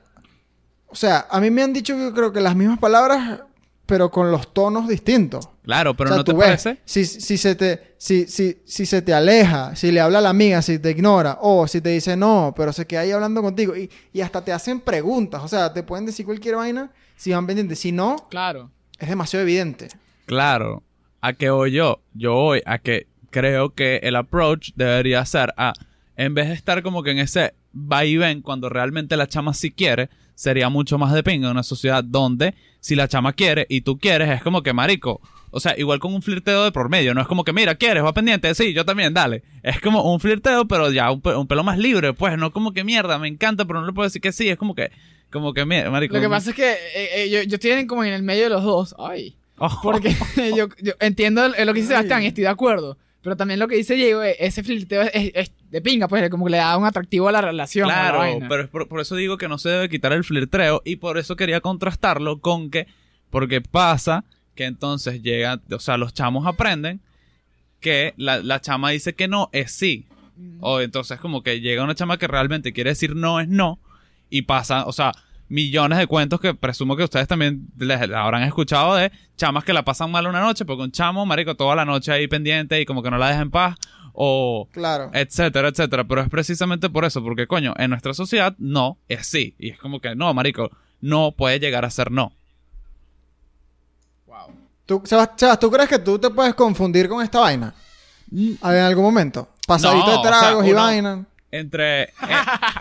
[0.88, 3.42] O sea, a mí me han dicho yo creo que las mismas palabras,
[3.90, 5.50] pero con los tonos distintos.
[5.64, 6.78] claro, pero O sea, no te ves, parece.
[6.86, 10.30] Si, si, se te, si, si, si se te aleja, si le habla a la
[10.30, 13.76] amiga, si te ignora, o si te dice no, pero se queda ahí hablando contigo,
[13.76, 17.46] y, y hasta te hacen preguntas, o sea, te pueden decir cualquier vaina si van
[17.48, 17.80] pendientes.
[17.80, 18.70] Si no, Claro.
[19.00, 19.90] es demasiado evidente.
[20.26, 20.84] Claro.
[21.22, 22.00] ¿A qué voy yo?
[22.14, 25.74] Yo voy a que creo que el approach debería ser a,
[26.16, 29.54] en vez de estar como que en ese va y ven cuando realmente la chama
[29.54, 33.66] sí quiere, sería mucho más de pinga en una sociedad donde si la chama quiere
[33.68, 35.20] y tú quieres, es como que marico.
[35.52, 38.06] O sea, igual con un flirteo de por medio, no es como que, mira, ¿quieres?
[38.06, 39.44] Va pendiente, sí, yo también, dale.
[39.64, 42.86] Es como un flirteo, pero ya un, un pelo más libre, pues, no como que
[42.86, 44.92] mierda, me encanta, pero no le puedo decir que sí, es como que,
[45.30, 46.16] como que, mierda, marico.
[46.16, 48.44] Lo que pasa es que eh, eh, yo, yo estoy en- como en el medio
[48.44, 48.96] de los dos.
[48.98, 49.36] Ay.
[49.58, 50.16] Oh, Porque
[50.56, 51.88] yo, yo entiendo lo que dice.
[51.90, 52.98] Sebastián y estoy de acuerdo.
[53.22, 56.46] Pero también lo que dice Diego, eh, ese flirteo es, es- de pinga, pues como
[56.46, 57.88] que le da un atractivo a la relación.
[57.88, 58.18] la Claro,
[58.50, 61.18] pero es por, por eso digo que no se debe quitar el flirteo y por
[61.20, 62.88] eso quería contrastarlo con que,
[63.30, 64.24] porque pasa
[64.56, 67.02] que entonces llega, o sea, los chamos aprenden
[67.80, 70.06] que la, la chama dice que no es sí.
[70.62, 73.78] O entonces como que llega una chama que realmente quiere decir no es no
[74.30, 75.12] y pasa, o sea,
[75.50, 79.84] millones de cuentos que presumo que ustedes también les habrán escuchado de chamas que la
[79.84, 83.02] pasan mal una noche porque un chamo, marico, toda la noche ahí pendiente y como
[83.04, 83.76] que no la deja en paz
[84.14, 85.10] o Claro.
[85.14, 86.04] etcétera, etcétera.
[86.04, 89.56] Pero es precisamente por eso, porque coño, en nuestra sociedad no es sí.
[89.60, 90.70] Y es como que no, marico,
[91.02, 92.32] no puede llegar a ser no.
[94.28, 94.54] Wow.
[94.86, 97.74] ¿Tú, Sebas, Sebas, ¿tú crees que tú te puedes confundir con esta vaina?
[98.32, 99.50] En algún momento.
[99.66, 101.26] Pasadito No, de o sea, tragos y uno- vaina.
[101.52, 102.10] Entre eh,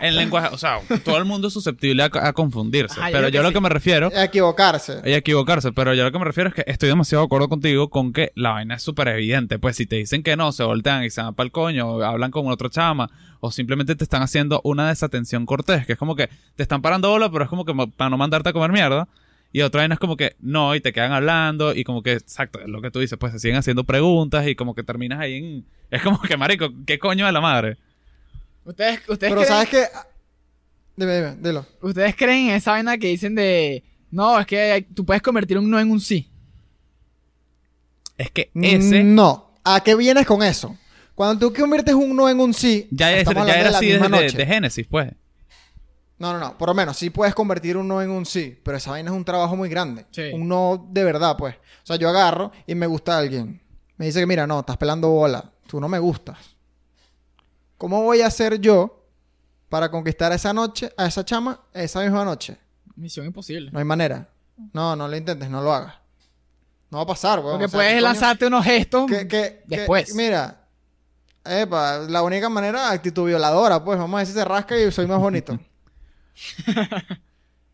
[0.01, 2.99] en lenguaje, o sea, todo el mundo es susceptible a, a confundirse.
[2.99, 3.53] Ajá, yo pero creo yo que lo sí.
[3.55, 5.01] que me refiero, A equivocarse.
[5.05, 7.49] y a equivocarse, pero yo lo que me refiero es que estoy demasiado de acuerdo
[7.49, 9.57] contigo con que la vaina es súper evidente.
[9.57, 12.03] Pues si te dicen que no, se voltean y se van para el coño, o
[12.03, 16.15] hablan con otra chama, o simplemente te están haciendo una desatención cortés, que es como
[16.15, 19.07] que te están parando bola, pero es como que para no mandarte a comer mierda.
[19.51, 22.59] Y otra vaina es como que no, y te quedan hablando, y como que, exacto,
[22.59, 25.37] es lo que tú dices, pues se siguen haciendo preguntas, y como que terminas ahí
[25.37, 25.65] en.
[25.89, 27.77] Es como que, marico, ¿qué coño de la madre?
[28.65, 29.85] ¿Ustedes, ustedes, Pero creen, ¿sabes qué?
[30.95, 31.65] Dime, dime, dilo.
[31.81, 33.83] ¿Ustedes creen en esa vaina que dicen de...
[34.11, 36.29] No, es que hay- tú puedes convertir un no en un sí.
[38.17, 39.03] Es que ese.
[39.03, 39.53] No.
[39.63, 40.75] ¿A qué vienes con eso?
[41.15, 43.85] Cuando tú conviertes un no en un sí, Ya, es- ya era de la así
[43.87, 44.37] misma desde noche.
[44.37, 45.11] de Génesis, pues.
[46.17, 46.57] No, no, no.
[46.57, 49.15] Por lo menos sí puedes convertir un no en un sí, pero esa vaina es
[49.15, 50.05] un trabajo muy grande.
[50.11, 50.31] Sí.
[50.33, 51.55] Un no de verdad, pues.
[51.55, 53.61] O sea, yo agarro y me gusta alguien.
[53.97, 55.51] Me dice que, mira, no, estás pelando bola.
[55.67, 56.37] Tú no me gustas.
[57.79, 59.03] ¿Cómo voy a hacer yo
[59.69, 62.57] para conquistar a esa noche, a esa chama, esa misma noche?
[62.95, 63.71] Misión imposible.
[63.71, 64.29] No hay manera.
[64.73, 65.95] No, no lo intentes, no lo hagas.
[66.91, 67.53] No va a pasar, weón.
[67.53, 70.13] Porque O sea, puedes lanzarte unos gestos que, que- que- después.
[70.13, 70.67] mira,
[71.45, 75.19] epa, la única manera, actitud violadora, pues vamos a decir se rasca y soy más
[75.19, 75.57] bonito.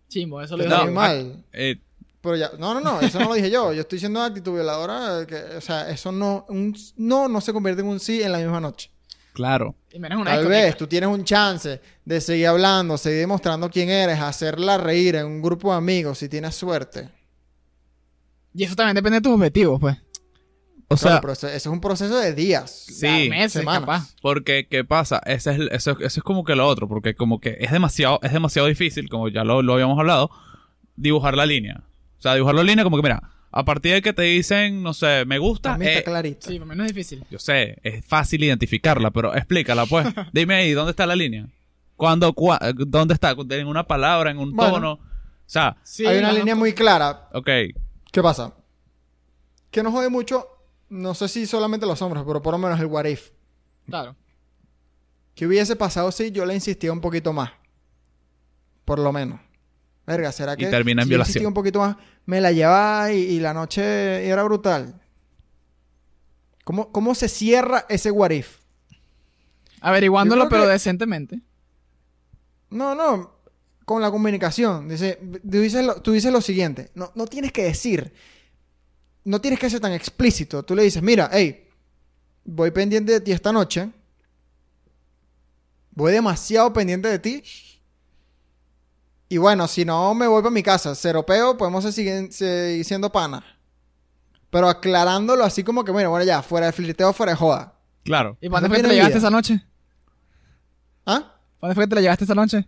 [0.09, 0.83] Chimbo, eso lo digo.
[0.85, 1.43] muy mal.
[1.51, 1.77] Eh,
[2.21, 3.73] Pero ya, no, no, no, eso no lo dije yo.
[3.73, 7.81] Yo estoy diciendo actitud violadora, que, o sea, eso no, un no no se convierte
[7.81, 8.91] en un sí en la misma noche.
[9.35, 9.75] Claro.
[9.93, 13.89] Y menos una Tal vez tú tienes un chance de seguir hablando, seguir demostrando quién
[13.89, 17.09] eres, hacerla reír en un grupo de amigos si tienes suerte.
[18.53, 19.97] Y eso también depende de tus objetivos, pues.
[20.87, 22.69] O Claro, sea, pero eso, eso es un proceso de días.
[22.87, 23.27] sí.
[23.29, 23.81] meses, semanas.
[23.81, 24.15] capaz.
[24.21, 25.19] Porque, ¿qué pasa?
[25.25, 28.67] Ese es, eso es como que lo otro, porque como que es demasiado, es demasiado
[28.67, 30.29] difícil, como ya lo, lo habíamos hablado,
[30.95, 31.83] dibujar la línea.
[32.17, 33.21] O sea, dibujar la línea como que, mira,
[33.57, 36.47] a partir de que te dicen, no sé, me gusta, También está eh, clarito.
[36.49, 37.23] Sí, por menos es difícil.
[37.31, 40.05] yo sé, es fácil identificarla, pero explícala, pues.
[40.33, 41.47] Dime ahí, ¿dónde está la línea?
[41.95, 43.33] ¿Cuándo, cua- ¿Dónde está?
[43.49, 44.73] ¿En una palabra, en un Bueno.
[44.73, 44.91] tono?
[44.93, 44.99] O
[45.45, 47.29] sea, Sí, Hay una no, línea muy clara.
[47.33, 47.49] ok,
[48.11, 48.53] ¿Qué pasa?
[49.71, 50.45] Que nos jode mucho,
[50.89, 53.29] no sé si solamente los hombres, pero por lo menos el what if.
[53.87, 54.15] Claro.
[55.35, 57.51] ¿Qué hubiese pasado si yo le insistía un poquito más?
[58.85, 59.39] Por lo menos.
[60.07, 61.45] Verga, ¿será Y que termina en si violación.
[61.47, 65.01] un poquito más, me la llevaba y, y la noche era brutal?
[66.63, 68.57] ¿Cómo, ¿Cómo se cierra ese what if?
[69.81, 71.39] Averiguándolo, pero que- decentemente.
[72.69, 73.33] No, no.
[73.85, 74.87] con la comunicación.
[74.89, 78.11] Dice, tú dices lo, tú dices lo siguiente, no, no tienes que decir,
[79.23, 80.63] no tienes que ser tan explícito.
[80.63, 81.67] Tú le dices, mira, hey,
[82.43, 83.89] voy pendiente de ti esta noche,
[85.91, 87.43] voy demasiado pendiente de ti.
[89.27, 93.11] Y bueno, si no me voy para mi casa, cero peo, podemos seguir, seguir siendo
[93.11, 93.43] pana.
[94.51, 97.73] Pero aclarándolo así como que, bueno, bueno, ya, fuera de flirteo, fuera de joda.
[98.03, 98.37] Claro.
[98.39, 99.65] ¿Y para Eso dónde fue que te la llevaste esa noche?
[101.05, 101.19] ¿Ah?
[101.59, 102.65] ¿Para dónde fue que te la llevaste esa noche?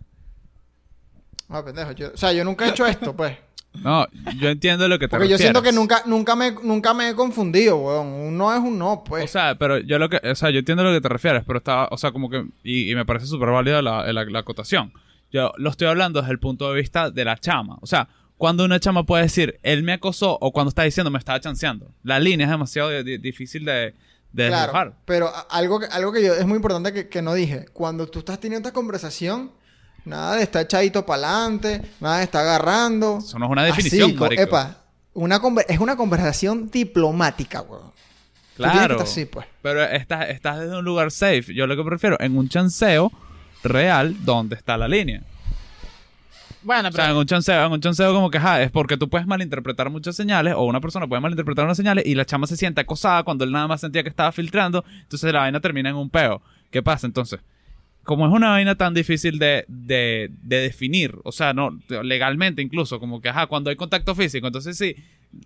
[1.48, 1.92] Ah, pendejo.
[1.92, 3.36] yo- o sea, yo nunca he hecho esto, pues.
[3.82, 4.06] No,
[4.38, 5.78] yo entiendo lo que te Porque yo siento que refieres.
[5.80, 8.06] nunca, nunca, me, nunca me he confundido, weón.
[8.08, 9.24] Un no es un no, pues.
[9.24, 11.58] O sea, pero yo lo que, o sea, yo entiendo lo que te refieres, pero
[11.58, 14.92] está, o sea, como que, y, y me parece súper válida la, la, la acotación.
[15.30, 17.76] Yo lo estoy hablando desde el punto de vista de la chama.
[17.80, 21.18] O sea, cuando una chama puede decir, él me acosó, o cuando está diciendo, me
[21.18, 21.92] estaba chanceando.
[22.02, 23.94] La línea es demasiado di- di- difícil de,
[24.32, 24.94] de claro.
[25.04, 27.66] Pero algo que, algo que yo, es muy importante que, que no dije.
[27.72, 29.50] Cuando tú estás teniendo esta conversación,
[30.04, 33.18] nada de estar echadito para adelante, nada de estar agarrando.
[33.18, 34.42] Eso no es una definición, Así, co- marico.
[34.42, 34.76] Epa,
[35.14, 37.92] una es una conversación diplomática, weón.
[38.56, 39.00] Claro.
[39.00, 39.46] así, pues.
[39.62, 41.54] Pero estás, estás desde un lugar safe.
[41.54, 43.12] Yo lo que prefiero, en un chanceo
[43.62, 45.22] real, donde está la línea.
[46.62, 47.14] Bueno, O sea, pero...
[47.14, 50.16] en un chanceo, en un chanceo como que, ajá, es porque tú puedes malinterpretar muchas
[50.16, 53.44] señales, o una persona puede malinterpretar unas señales, y la chama se siente acosada cuando
[53.44, 56.42] él nada más sentía que estaba filtrando, entonces la vaina termina en un peo.
[56.70, 57.40] ¿Qué pasa entonces?
[58.02, 62.98] Como es una vaina tan difícil de, de, de definir, o sea, no, legalmente incluso,
[62.98, 64.96] como que, ajá, cuando hay contacto físico, entonces sí,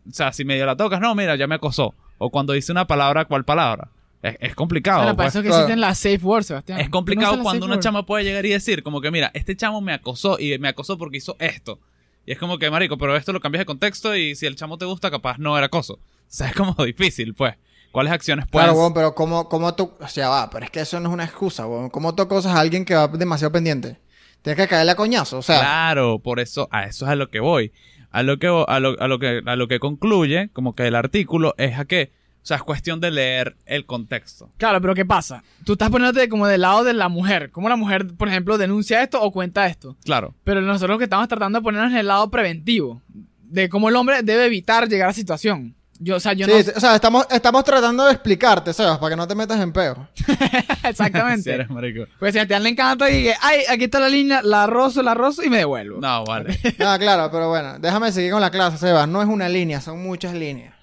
[0.09, 1.95] o sea, si medio la tocas, no, mira, ya me acosó.
[2.19, 3.89] O cuando dice una palabra, ¿cuál palabra?
[4.23, 4.99] Es, es complicado.
[4.99, 5.35] Bueno, para pues.
[5.35, 5.63] eso es que Claro.
[5.65, 6.79] existen las safe words, Sebastián.
[6.81, 9.57] Es ¿Tú complicado no cuando una chama puede llegar y decir, como que, mira, este
[9.57, 11.81] chamo me acosó y me acosó porque hizo esto.
[12.25, 14.79] Y es como que, marico, pero esto lo cambias de contexto y si el chamo
[14.79, 15.95] te gusta, capaz no era acoso.
[15.95, 17.55] O sea, es como difícil, pues.
[17.91, 18.67] ¿Cuáles acciones puedes...?
[18.69, 19.93] Claro, weón, pero ¿cómo, cómo tú...
[20.01, 21.91] O sea, va, pero es que eso no es una excusa, weón.
[21.91, 23.99] ¿Cómo tú acosas a alguien que va demasiado pendiente?
[24.41, 25.59] Tienes que caerle a coñazo, o sea...
[25.61, 27.73] Claro, por eso, a eso es a lo que voy.
[28.11, 30.95] A lo que, a lo, a lo que, a lo que concluye, como que el
[30.95, 34.51] artículo, es a que, o sea, es cuestión de leer el contexto.
[34.59, 35.45] Claro, pero ¿qué pasa?
[35.65, 37.51] Tú estás poniéndote como del lado de la mujer.
[37.53, 39.97] ¿Cómo la mujer, por ejemplo, denuncia esto o cuenta esto?
[40.05, 40.35] Claro.
[40.43, 43.01] Pero nosotros lo que estamos tratando de ponernos en el lado preventivo.
[43.45, 45.75] De cómo el hombre debe evitar llegar a la situación.
[46.01, 46.73] Yo, o sea, yo Sí, no...
[46.77, 48.99] o sea, estamos, estamos tratando de explicarte, ¿sabes?
[48.99, 50.09] Para que no te metas en peo.
[50.83, 51.43] Exactamente.
[51.45, 52.07] Si eres marico.
[52.19, 55.01] Pues si a ti le encanta y que, ay, aquí está la línea, la rozo,
[55.03, 56.01] la rozo y me devuelvo.
[56.01, 56.59] No, vale.
[56.81, 59.07] Ah, claro, pero bueno, déjame seguir con la clase, Sebas.
[59.07, 60.75] No es una línea, son muchas líneas.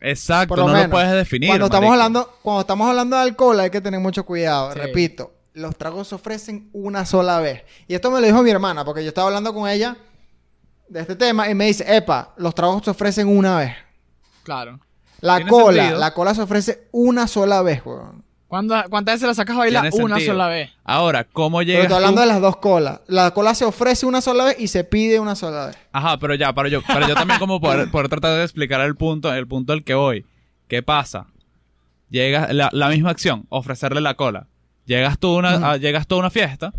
[0.00, 0.86] Exacto, Por lo no menos.
[0.88, 1.50] lo puedes definir.
[1.50, 1.92] Cuando estamos, marico.
[2.04, 4.72] hablando, cuando estamos hablando de alcohol hay que tener mucho cuidado.
[4.72, 4.78] Sí.
[4.78, 7.62] Repito, los tragos se ofrecen una sola vez.
[7.88, 9.96] Y esto me lo dijo mi hermana, porque yo estaba hablando con ella
[10.88, 13.72] de este tema y me dice, epa, los tragos se ofrecen una vez.
[14.44, 14.78] Claro.
[15.20, 15.98] La cola, sentido.
[16.00, 18.24] la cola se ofrece una sola vez, weón.
[18.48, 19.90] ¿Cuándo- ¿Cuántas veces la sacas a bailar?
[19.90, 20.32] Tiene Una sentido.
[20.34, 20.70] sola vez.
[20.82, 22.26] Ahora, ¿cómo Pero llegas estoy hablando tú?
[22.28, 23.00] de las dos colas.
[23.06, 25.76] La cola se ofrece una sola vez y se pide una sola vez.
[25.92, 28.96] Ajá, pero ya, para yo, para yo también como poder, poder tratar de explicar el
[28.96, 30.24] punto, el punto al que voy.
[30.66, 31.26] ¿Qué pasa?
[32.10, 34.46] Llega la, la misma acción, ofrecerle la cola.
[34.86, 36.72] Llegas tú a una, a- llegas tú a una fiesta,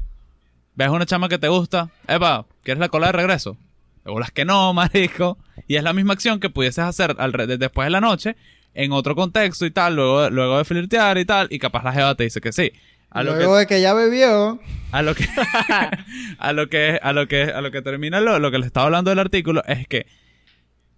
[0.73, 3.57] ves una chama que te gusta, epa, ¿quieres la cola de regreso?
[4.05, 5.37] O las que no, marico.
[5.67, 8.35] Y es la misma acción que pudieses hacer alre- de- después de la noche,
[8.73, 12.15] en otro contexto y tal, luego, luego de flirtear y tal, y capaz la jeva
[12.15, 12.71] te dice que sí.
[13.11, 14.59] A lo que Luego de que ya bebió,
[14.91, 15.25] a lo que
[16.37, 18.85] a lo que a lo que a lo que termina lo, lo que les estaba
[18.85, 20.05] hablando del artículo es que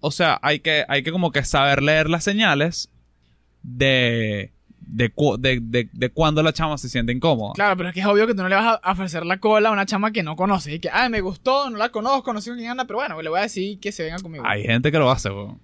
[0.01, 2.89] o sea hay que hay que como que saber leer las señales
[3.63, 7.95] de de cu- de, de, de cuando la chama se siente incómoda Claro, pero es
[7.95, 10.11] que es obvio que tú no le vas a ofrecer la cola a una chama
[10.11, 10.73] que no conoces.
[10.73, 13.21] Y que, ay, me gustó, no la conozco, no sé con quién anda, pero bueno,
[13.21, 14.43] le voy a decir que se venga conmigo.
[14.45, 15.59] hay gente que lo hace weón.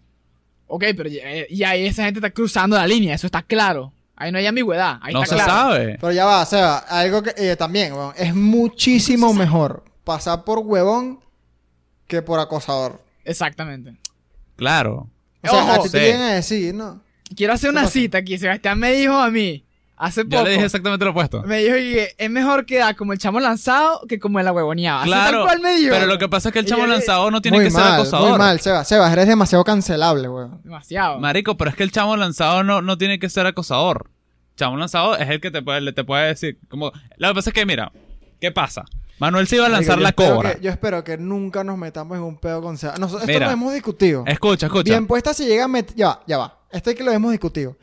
[0.68, 3.94] Ok, pero ya- eh, y ahí esa gente está cruzando la línea, eso está claro.
[4.16, 5.52] Ahí no hay ambigüedad, ahí no está se claro.
[5.76, 11.20] sabe pero ya va, Seba, algo que eh, también, es muchísimo mejor pasar por huevón
[12.08, 13.02] que por acosador.
[13.24, 13.96] Exactamente.
[14.56, 15.08] claro
[15.44, 15.84] O sea, a Ojo.
[15.84, 17.02] ti te a decir, ¿no?
[17.36, 17.94] Quiero hacer una pasa?
[17.94, 18.38] cita aquí.
[18.38, 19.64] Sebastián me dijo a mí,
[19.98, 20.38] hace poco.
[20.38, 23.40] yo le dije exactamente lo opuesto Me dijo que es mejor quedar como el chamo
[23.40, 24.48] lanzado que como el.
[24.48, 24.54] Así
[25.10, 25.92] claro tal cual me dijo.
[25.94, 28.38] pero lo que pasa es que el chamo lanzado no tiene que ser acosador muy
[28.38, 28.88] mal, Sebas.
[28.88, 30.62] Sebas, eres demasiado cancelable, weón.
[30.64, 31.20] Demasiado.
[31.20, 34.10] Marico, pero es que el chamo lanzado no, no tiene que ser acosador.
[34.56, 36.58] Chamo lanzado es el que te puede, le- te puede decir.
[36.70, 37.92] Como, lo que pasa es que, mira,
[38.42, 38.86] ¿qué pasa?
[39.20, 40.56] Manuel se iba a lanzar la cobra.
[40.56, 43.00] que- yo espero que nunca nos metamos en un pedo con Sebas.
[43.00, 43.48] Nos- esto Mira.
[43.48, 44.24] lo hemos discutido.
[44.28, 44.92] Escucha, escucha.
[44.92, 45.96] Bien puesta se llega a meter...
[45.96, 46.60] Ya va, ya va.
[46.72, 47.78] Esto es que lo hemos discutido.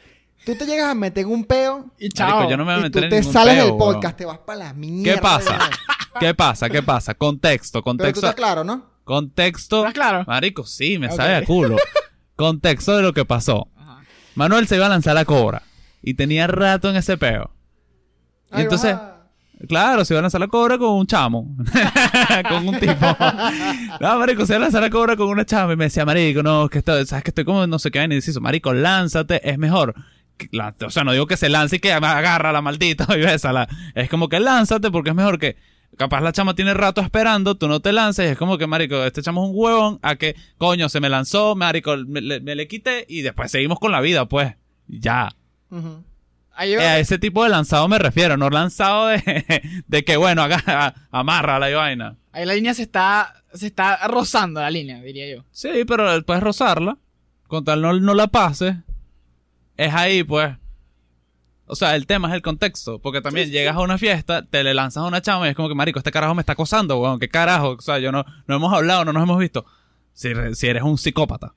[0.44, 2.28] Tú te llegas a meter en un peo y chao.
[2.36, 4.16] Marico, yo no me voy a y tú meter en te sales peo, del podcast,
[4.16, 5.14] te vas para la mierda.
[5.14, 5.58] ¿Qué pasa?
[6.20, 6.68] ¿Qué pasa?
[6.70, 7.14] ¿Qué pasa?
[7.14, 8.20] Contexto, Pero tú contexto.
[8.26, 8.84] estás claro, ¿no?
[9.04, 9.78] Contexto.
[9.78, 10.24] ¿Estás claro?
[10.26, 11.14] Marico, sí, me Ok.
[11.16, 11.76] sabe a culo.
[12.36, 13.68] contexto de lo que pasó.
[13.76, 14.02] Ajá.
[14.34, 15.62] Manuel se iba a lanzar la cobra.
[16.02, 17.50] Y tenía rato en ese peo.
[18.54, 19.12] Y entonces, va.
[19.68, 21.56] Claro, se iba a lanzar la cobra con un chamo.
[22.48, 23.16] con un tipo.
[24.00, 25.72] No, marico, se iba a lanzar la cobra con una chama.
[25.72, 28.04] Y me decía, marico, no, que estoy, sabes que estoy como no sé qué.
[28.04, 29.94] Y dice eso, marico, lánzate, es mejor.
[30.86, 33.68] O sea, no digo que se lance y que agarra la maldita y bésala.
[33.94, 35.56] Es como que lánzate porque es mejor que...
[35.96, 39.04] Capaz la chama tiene rato esperando, tú no te lances, y es como que, marico,
[39.04, 42.56] este chamo es un huevón, a que, coño, se me lanzó, marico, me, le- me
[42.56, 44.54] le quité y después seguimos con la vida, pues.
[44.88, 45.28] Ya.
[46.60, 50.94] Eh, a ese tipo de lanzado me refiero, no lanzado de, de que, bueno, haga,
[51.12, 52.16] amarra la vaina.
[52.32, 55.44] Ahí la línea se está, se está rozando la línea, diría yo.
[55.52, 56.96] Sí, pero puedes rozarla,
[57.46, 58.74] con tal no, no la pases.
[59.76, 60.56] Es ahí, pues.
[61.66, 64.74] O sea, el tema es el contexto, porque también llegas a una fiesta, te le
[64.74, 67.18] lanzas a una chama y es como que, marico, este carajo me está acosando, weón,
[67.18, 67.70] qué carajo.
[67.70, 69.64] O sea, yo no, no hemos hablado, no nos hemos visto.
[70.12, 71.54] Si, si eres un psicópata.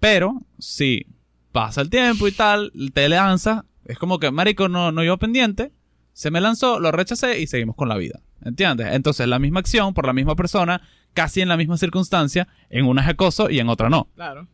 [0.00, 1.06] Pero, si
[1.52, 5.72] pasa el tiempo y tal, te lanzas, es como que, marico, no, no iba pendiente,
[6.12, 8.20] se me lanzó, lo rechacé y seguimos con la vida.
[8.44, 8.88] ¿Entiendes?
[8.92, 10.82] Entonces, la misma acción por la misma persona,
[11.14, 14.08] casi en la misma circunstancia, en una es acoso y en otra no.
[14.14, 14.48] Claro.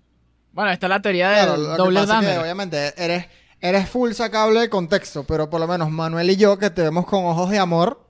[0.53, 2.39] Bueno, está la teoría Claro, del lo que doble es que, Dahmer.
[2.39, 3.27] obviamente eres,
[3.61, 7.07] eres full sacable de contexto, pero por lo menos Manuel y yo, que te vemos
[7.07, 8.05] con ojos de amor,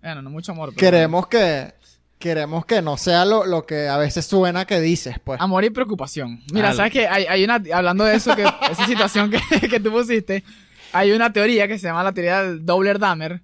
[0.00, 0.70] Bueno, no mucho amor.
[0.70, 1.74] pero- queremos que
[2.18, 5.40] queremos que no sea lo, lo que a veces suena que dices, pues.
[5.40, 6.42] Amor y preocupación.
[6.52, 7.06] Mira, Al- ¿sabes qué?
[7.06, 8.42] Hay, hay una, hablando de eso, que
[8.72, 10.42] esa situación que, que tú pusiste,
[10.92, 13.40] hay una teoría que se llama la teoría del doble Dahmer,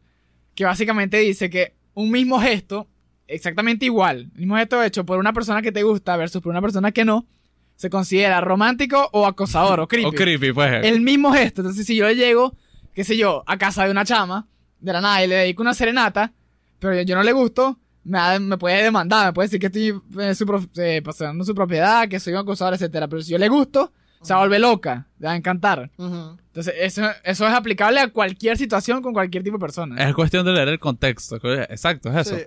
[0.57, 2.89] que básicamente dice que un mismo gesto,
[3.29, 6.61] exactamente igual, el mismo gesto hecho por una persona que te gusta versus por una
[6.61, 7.27] persona que no,
[7.77, 10.09] se considera romántico o acosador o creepy.
[10.09, 10.85] O creepy, pues.
[10.85, 11.61] El mismo gesto.
[11.63, 12.57] Entonces, si yo llego,
[12.95, 14.47] qué sé yo, a casa de una chama,
[14.81, 16.33] de la nada, y le dedico una serenata,
[16.79, 19.67] pero yo, yo no le gusto, me, va- me puede demandar, me puede decir que
[19.67, 23.09] estoy eh, su pro- eh, pasando su propiedad, que soy un acosador, etcétera.
[23.09, 25.91] Pero si yo le gusto, se vuelve loca, le va a encantar.
[25.99, 30.03] Entonces, eso, eso es aplicable a cualquier situación con cualquier tipo de persona.
[30.09, 31.37] Es cuestión de leer el contexto.
[31.45, 32.37] Exacto, es eso.
[32.37, 32.43] Sí.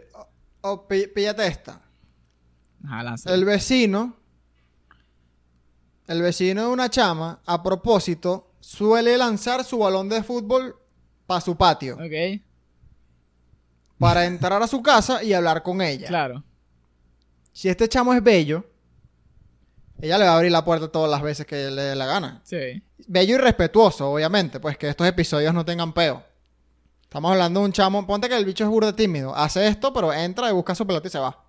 [0.61, 1.81] O, o píllate esta.
[2.87, 3.15] Ajá.
[3.25, 4.16] El vecino,
[6.07, 10.75] el vecino de una chama, a propósito, suele lanzar su balón de fútbol
[11.25, 12.41] para su patio, Ok,
[13.99, 16.07] para entrar a su casa y hablar con ella.
[16.07, 16.43] claro.
[17.51, 18.63] Si este chamo es bello,
[19.99, 22.39] ella le va a abrir la puerta todas las veces que le dé la gana.
[22.43, 22.83] Sí.
[23.07, 26.23] Bello y respetuoso, obviamente, pues que estos episodios no tengan peo.
[27.01, 30.13] Estamos hablando de un chamo, ponte que el bicho es burda tímido, hace esto, pero
[30.13, 31.43] entra y busca su pelota y se va.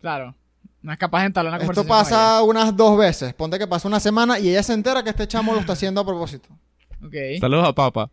[0.00, 0.34] Claro.
[0.82, 2.18] No es capaz de entablar una Esto conversación.
[2.18, 3.32] pasa unas dos veces.
[3.34, 6.00] Ponte que pasa una semana y ella se entera que este chamo lo está haciendo
[6.00, 6.48] a propósito.
[7.04, 7.14] Ok.
[7.40, 8.10] Saludos a Papa.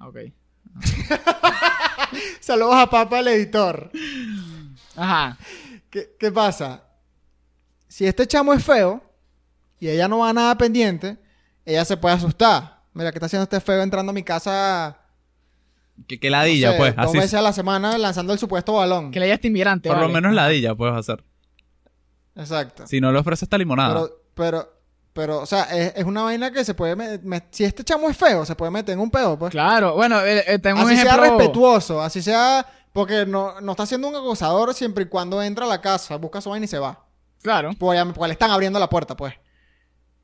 [0.00, 0.16] Ok.
[2.40, 3.90] Saludos a Papa, el editor.
[4.96, 5.36] Ajá.
[5.90, 6.82] ¿Qué, qué pasa?
[7.88, 9.02] Si este chamo es feo
[9.80, 11.16] y ella no va nada pendiente,
[11.64, 12.82] ella se puede asustar.
[12.92, 14.98] Mira, ¿qué está haciendo este feo entrando a mi casa
[16.06, 16.96] Que, que ladilla, no sé, pues.
[16.96, 17.18] dos Así.
[17.18, 19.10] veces a la semana lanzando el supuesto balón?
[19.10, 19.88] Que le este inmigrante.
[19.88, 21.24] Por lo menos ladilla puedes hacer.
[22.36, 22.86] Exacto.
[22.86, 23.94] Si no le ofreces esta limonada.
[23.94, 24.72] Pero, pero,
[25.12, 26.96] pero, o sea, es, es una vaina que se puede...
[26.96, 29.52] me- me- si este chamo es feo, se puede meter en un pedo, pues.
[29.52, 29.94] Claro.
[29.94, 31.22] Bueno, eh, eh, tengo un así ejemplo.
[31.22, 32.66] sea respetuoso, así sea...
[32.92, 36.40] Porque no, no está siendo un acosador siempre y cuando entra a la casa, busca
[36.40, 37.04] su vaina y se va.
[37.42, 37.70] Claro.
[37.76, 39.34] Pues, pues le están abriendo la puerta, pues.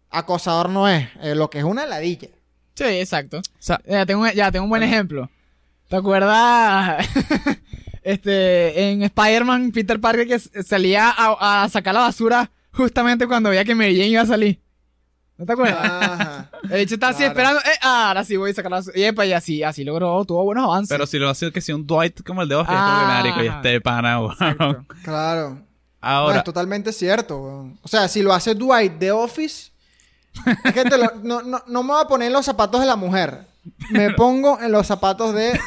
[0.09, 1.09] Acosador no es.
[1.21, 2.29] eh, lo que es una ladilla.
[2.77, 3.39] Sí, exacto.
[3.39, 5.29] O sea, Ya tengo, ya tengo un buen ejemplo.
[5.89, 7.05] ¿Te acuerdas?
[8.03, 13.65] este, en Spider-Man, Peter Parker que salía a, a sacar la basura justamente cuando veía
[13.65, 14.61] que Mary Jane iba a salir.
[15.37, 15.79] ¿No te acuerdas?
[15.83, 16.51] Ajá.
[16.65, 17.31] El bicho estaba así Claro.
[17.33, 17.61] esperando.
[17.61, 18.99] Eh, ah, ahora sí voy a sacar la basura.
[18.99, 20.89] Y, epa, y así, así logró, tuvo buenos avances.
[20.95, 23.05] pero si lo hace que si un Dwight como el de Office, es como que
[23.07, 24.21] marico y este pana.
[24.31, 24.85] Exacto.
[25.03, 25.51] Claro.
[25.51, 25.67] No,
[26.09, 27.79] Ahora, es totalmente cierto, weón.
[27.83, 29.71] O sea, si lo hace Dwight de Office,
[30.65, 32.87] es que te lo- no, no, no me voy a poner en los zapatos de
[32.87, 33.47] la mujer.
[33.91, 35.59] Me pongo en los zapatos de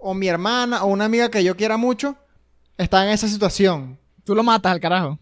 [0.00, 2.16] o mi hermana o una amiga que yo quiera mucho
[2.78, 3.98] está en esa situación.
[4.24, 5.18] Tú lo matas al carajo.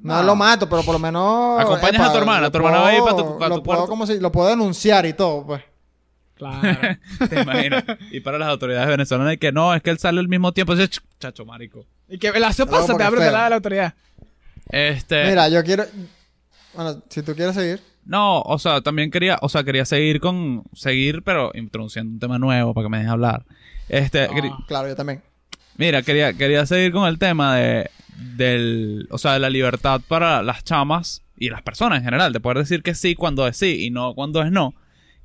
[0.00, 0.22] No, No.
[0.22, 1.60] lo mato, pero por lo menos.
[1.60, 3.62] Acompañas a tu hermana, tu hermana va a ir puedo- pa' tu- pa' lo tu
[3.64, 5.62] puedo como si- lo puedo denunciar y todo, pues.
[6.34, 6.78] Claro.
[7.28, 7.84] te imaginas.
[8.12, 10.74] Y para las autoridades venezolanas, de que no, es que él sale al mismo tiempo.
[10.74, 11.84] Ch- chacho, marico.
[12.08, 13.94] y que la Luego pasa te abre la de la autoridad.
[14.70, 15.24] Este.
[15.26, 15.84] Mira, yo quiero.
[16.74, 17.80] Bueno, si tú quieres seguir.
[18.04, 22.38] No, o sea, también quería, o sea, quería seguir con, seguir, pero introduciendo un tema
[22.38, 23.44] nuevo para que me dejes hablar.
[23.88, 24.58] Este, Ah.
[24.66, 25.22] Claro, yo también.
[25.76, 27.90] mira, quería, quería seguir con el tema de,
[28.36, 32.40] del, o sea, de la libertad para las chamas y las personas en general, de
[32.40, 34.74] poder decir que sí cuando es sí y no cuando es no.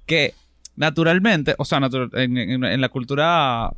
[0.06, 0.34] Que
[0.76, 3.72] naturalmente, o sea, natu- en, en- en la cultura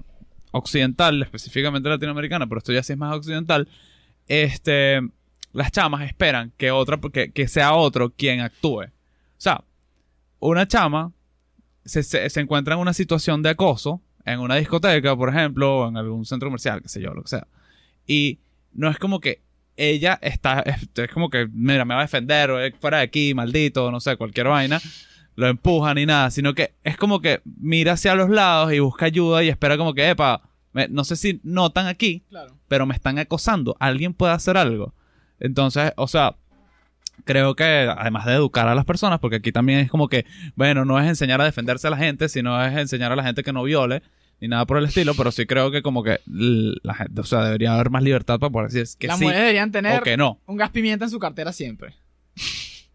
[0.51, 3.67] occidental, específicamente latinoamericana, pero esto ya sí es más occidental,
[4.27, 5.01] este,
[5.55, 8.83] las chamas esperan que otra, que, que sea otro quien actúe.
[8.83, 8.89] O
[9.37, 9.63] sea,
[10.39, 11.11] una chama
[11.83, 15.87] se, se- se encuentra en una situación de acoso en una discoteca, por ejemplo, o
[15.87, 17.47] en algún centro comercial, qué sé yo, lo que sea.
[18.07, 18.39] Y
[18.73, 19.41] no es como que
[19.77, 23.03] ella está, es, es como que, mira, me va a defender, o es fuera de
[23.03, 24.81] aquí, maldito, no sé, cualquier vaina.
[25.35, 29.05] Lo empuja ni nada, sino que es como que mira hacia los lados y busca
[29.05, 30.41] ayuda y espera como que, epa,
[30.73, 32.55] me- no sé si notan aquí, Claro.
[32.67, 33.75] pero me están acosando.
[33.79, 34.93] ¿Alguien puede hacer algo?
[35.39, 36.35] Entonces, o sea,
[37.23, 37.63] creo que
[37.97, 40.25] además de educar a las personas, porque aquí también es como que,
[40.55, 43.43] bueno, no es enseñar a defenderse a la gente, sino es enseñar a la gente
[43.43, 44.01] que no viole,
[44.41, 47.43] ni nada por el estilo, pero sí creo que como que la gente, o sea,
[47.45, 50.17] debería haber más libertad para poder decir que Las sí mujeres deberían tener o que
[50.17, 50.39] no.
[50.45, 51.95] un gas pimienta en su cartera siempre.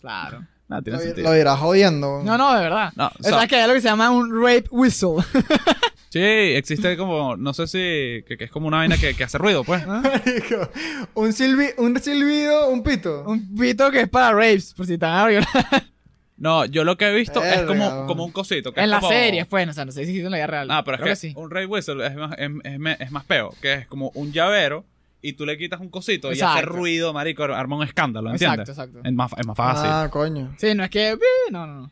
[0.00, 0.46] Claro.
[0.68, 1.28] Nada, tiene Lo, sentido.
[1.30, 2.22] lo dirás jodiendo.
[2.24, 2.92] No, no, de verdad.
[2.96, 5.16] No, o sea, que hay algo que se llama un rape whistle.
[6.10, 9.38] sí, existe como, no sé si, que, que es como una vaina que, que hace
[9.38, 9.86] ruido, pues.
[9.86, 10.70] Marico,
[11.14, 13.24] un, silbi- un silbido, un pito.
[13.26, 15.48] un pito que es para rapes, por si están a violar.
[16.38, 18.70] No, yo lo que he visto es como, como un cosito.
[18.74, 20.36] Que En es las como- series, pues, o sea, no sé si existe en la
[20.36, 20.68] vida real.
[20.70, 21.32] Ah, pero es que, sí.
[21.34, 24.84] un Ray Whistle es más, es, es es más peo, que es como un llavero
[25.22, 26.72] y tú le quitas un cosito y hace Exacto.
[26.74, 28.68] ruido, marico, arma un escándalo, ¿entiendes?
[28.68, 29.08] Exacto, exacto.
[29.08, 29.88] Es más, es más fácil.
[29.90, 30.54] Ah, coño.
[30.58, 31.16] Sí, no es que...
[31.50, 31.90] No, no, no.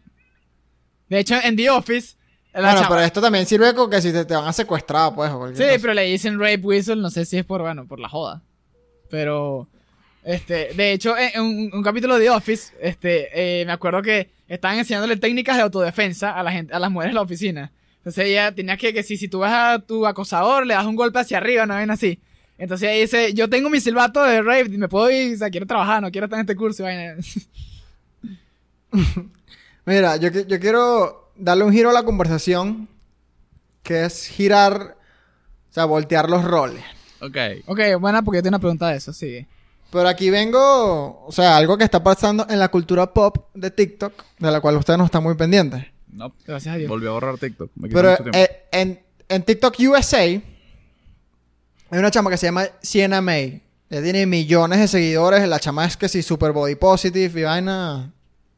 [1.08, 2.16] De hecho, en The Office...
[2.62, 5.30] Bueno, chava- pero esto también sirve con que si te, te van a secuestrar, pues,
[5.32, 5.68] o Sí, cosa.
[5.80, 8.42] pero le dicen rape whistle, no sé si es por, bueno, por la joda.
[9.10, 9.68] Pero,
[10.22, 14.78] este, de hecho, en un, un capítulo de Office, este, eh, me acuerdo que estaban
[14.78, 17.72] enseñándole técnicas de autodefensa a la gente, a las mujeres de la oficina.
[17.98, 20.94] Entonces ella tenía que, que si, si tú vas a tu acosador, le das un
[20.96, 22.20] golpe hacia arriba, no ven así.
[22.58, 25.66] Entonces ella dice, yo tengo mi silbato de rape, me puedo ir, o sea, quiero
[25.66, 26.82] trabajar, no quiero estar en este curso.
[26.84, 27.16] vaina".
[29.86, 32.88] Mira, yo, yo quiero darle un giro a la conversación,
[33.82, 34.96] que es girar,
[35.70, 36.82] o sea, voltear los roles.
[37.20, 37.36] Ok.
[37.66, 39.46] ok, buena, porque yo tengo una pregunta de eso, sigue.
[39.90, 44.12] Pero aquí vengo, o sea, algo que está pasando en la cultura pop de TikTok,
[44.38, 45.84] de la cual ustedes no están muy pendientes.
[46.08, 46.88] No, Gracias a Dios.
[46.88, 47.70] volvió a borrar TikTok.
[47.76, 48.38] Me Pero mucho tiempo.
[48.38, 50.42] eh, en, en TikTok USA hay
[51.90, 53.62] una chama que se llama Sienna May.
[53.90, 55.46] Ella tiene millones de seguidores.
[55.48, 58.12] La chama es que sí, super body positive y vaina.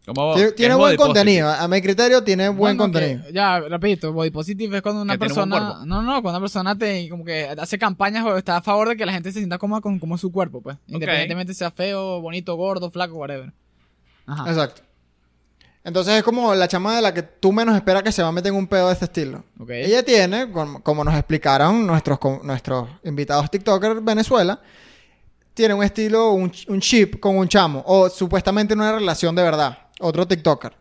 [0.07, 1.51] ¿Cómo- Tiene, buen contenido.
[1.51, 3.31] A mi criterio, tiene buen Bueno, que- contenido.
[3.31, 5.59] ya, rapidito, body positive es cuando una Que persona...
[5.59, 5.85] cuerpo.
[5.85, 8.97] No, no, cuando una persona te como que hace campañas o está a favor de
[8.97, 10.77] que la gente se sienta cómoda con cómo es su cuerpo, pues.
[10.87, 13.53] Independientemente sea feo, bonito, gordo, flaco, whatever.
[14.27, 14.49] Ajá.
[14.49, 14.83] Exacto.
[15.83, 18.33] Entonces es como la chama de la que tú menos esperas que se va a
[18.33, 19.45] meter en un pedo de este estilo.
[19.59, 19.71] Ok.
[19.71, 24.61] Ella tiene, como, como nos explicaron nuestros, nuestros invitados TikTokers Venezuela,
[25.55, 29.79] tiene un estilo, un, un chip con un chamo, o supuestamente una relación de verdad,
[30.01, 30.73] otro TikToker.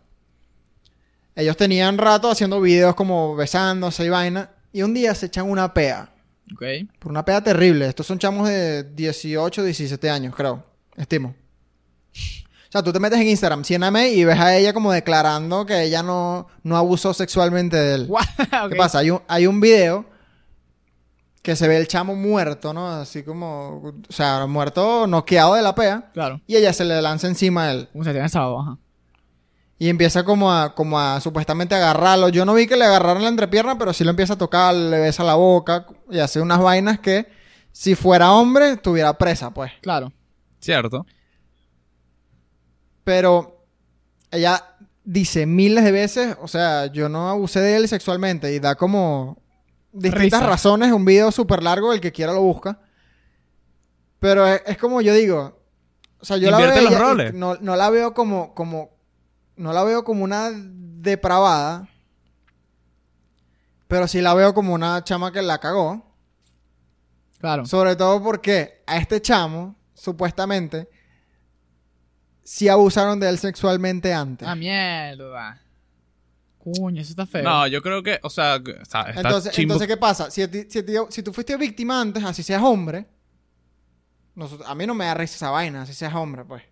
[1.35, 5.73] Ellos tenían rato haciendo videos como besándose y vaina, y un día se echan una
[5.73, 6.09] pea,
[6.53, 6.63] Ok.
[6.99, 7.87] por una pea terrible.
[7.87, 10.63] Estos son chamos de 18, 17 años, creo,
[10.95, 11.35] estimo.
[12.13, 15.65] O sea, tú te metes en Instagram, Sienna May, y ves a ella como declarando
[15.65, 18.05] que ella no, no abusó sexualmente de él.
[18.09, 18.25] What?
[18.69, 18.99] ¿Qué pasa?
[18.99, 20.05] Hay un, hay un video
[21.41, 22.87] que se ve el chamo muerto, ¿no?
[22.89, 23.77] Así como,
[24.09, 26.09] o sea, muerto, noqueado de la pea.
[26.13, 26.41] Claro.
[26.47, 27.87] Y ella se le lanza encima a él.
[27.91, 28.77] Como se tiene sábado, ajá.
[29.77, 32.29] Y empieza como a, como a supuestamente agarrarlo.
[32.29, 34.99] Yo no vi que le agarraron la entrepierna, pero sí lo empieza a tocar, le
[34.99, 37.27] besa la boca y hace unas vainas que,
[37.71, 39.73] si fuera hombre, estuviera presa, pues.
[39.81, 40.13] Claro.
[40.61, 41.05] Cierto.
[43.03, 43.65] Pero
[44.31, 44.63] ella
[45.03, 49.37] dice miles de veces, o sea, yo no abusé de él sexualmente y da como
[49.91, 50.47] distintas Risa.
[50.47, 52.79] razones, un video súper largo, el que quiera lo busca.
[54.19, 55.61] Pero es, es como yo digo,
[56.19, 57.33] o sea, yo la veo los ella y roles.
[57.33, 58.94] no, no la veo como, como,
[59.57, 61.87] no la veo como una depravada,
[63.87, 66.05] pero sí la veo como una chama que la cagó.
[67.39, 67.65] Claro.
[67.65, 70.89] Sobre todo porque a este chamo, supuestamente,
[72.43, 74.47] sí abusaron de él sexualmente antes.
[74.47, 75.61] Ah, mierda.
[76.57, 77.43] Coño, eso está feo.
[77.43, 80.31] No, yo creo que, o sea, sea, está entonces, chimbo- entonces, ¿qué pasa?
[80.31, 83.05] Si, ti- si, a ti- si tú fuiste víctima antes, así seas hombre,
[84.33, 86.63] nosotros- a mí no me da risa esa vaina, así seas hombre, pues.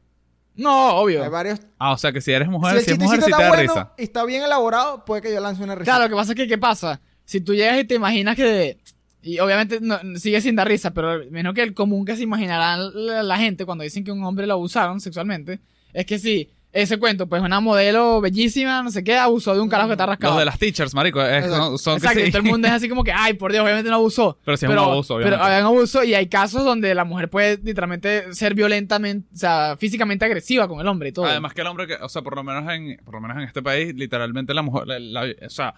[0.56, 1.24] No, obvio.
[1.24, 1.60] Hay varios...
[1.80, 3.50] Ah, o sea, que si eres si mujer, el si, es mujer, sí te da
[3.50, 3.94] bueno risa.
[3.98, 5.86] y está bien elaborado, puede que yo lance una risa.
[5.86, 7.02] Claro, lo que pasa es que, ¿qué pasa?
[7.26, 8.78] Si tú llegas y te imaginas que...
[9.22, 12.76] Y obviamente no, sigue sin dar risa, pero menos que el común que se imaginará
[12.78, 15.62] la, la gente cuando dicen que un hombre lo abusaron sexualmente,
[15.94, 19.70] es que si ese cuento, pues una modelo bellísima, no sé qué, abusó de un
[19.70, 20.34] carajo que está rascado.
[20.34, 21.78] Los de las teachers, marico, es- Exacto.
[21.78, 22.32] son, son que sí.
[22.32, 24.38] todo el mundo es así como que, ay, por Dios, obviamente no abusó.
[24.44, 25.38] Pero sí es un abuso, obviamente.
[25.40, 29.38] Pero hay un abuso y hay casos donde la mujer puede literalmente ser violentamente, o
[29.38, 31.26] sea, físicamente agresiva con el hombre y todo.
[31.26, 33.44] Además que el hombre que, o sea, por lo menos en, por lo menos en
[33.44, 35.76] este país, literalmente la mujer, la- la- o sea,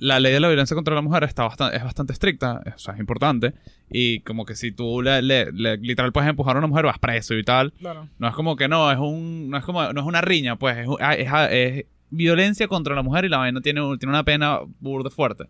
[0.00, 2.94] la ley de la violencia contra la mujer está bastante, es bastante estricta, o sea,
[2.94, 3.52] es importante.
[3.90, 6.98] Y como que si tú le, le- le- literal puedes empujar a una mujer, vas
[6.98, 7.72] preso y tal.
[7.74, 8.08] Claro.
[8.18, 10.78] No es como que no, es un, no es como, no es una riña, pues,
[10.78, 14.24] es, ah, es, ah, es- violencia contra la mujer y la vaina tiene, tiene una
[14.24, 15.44] pena burda fuerte.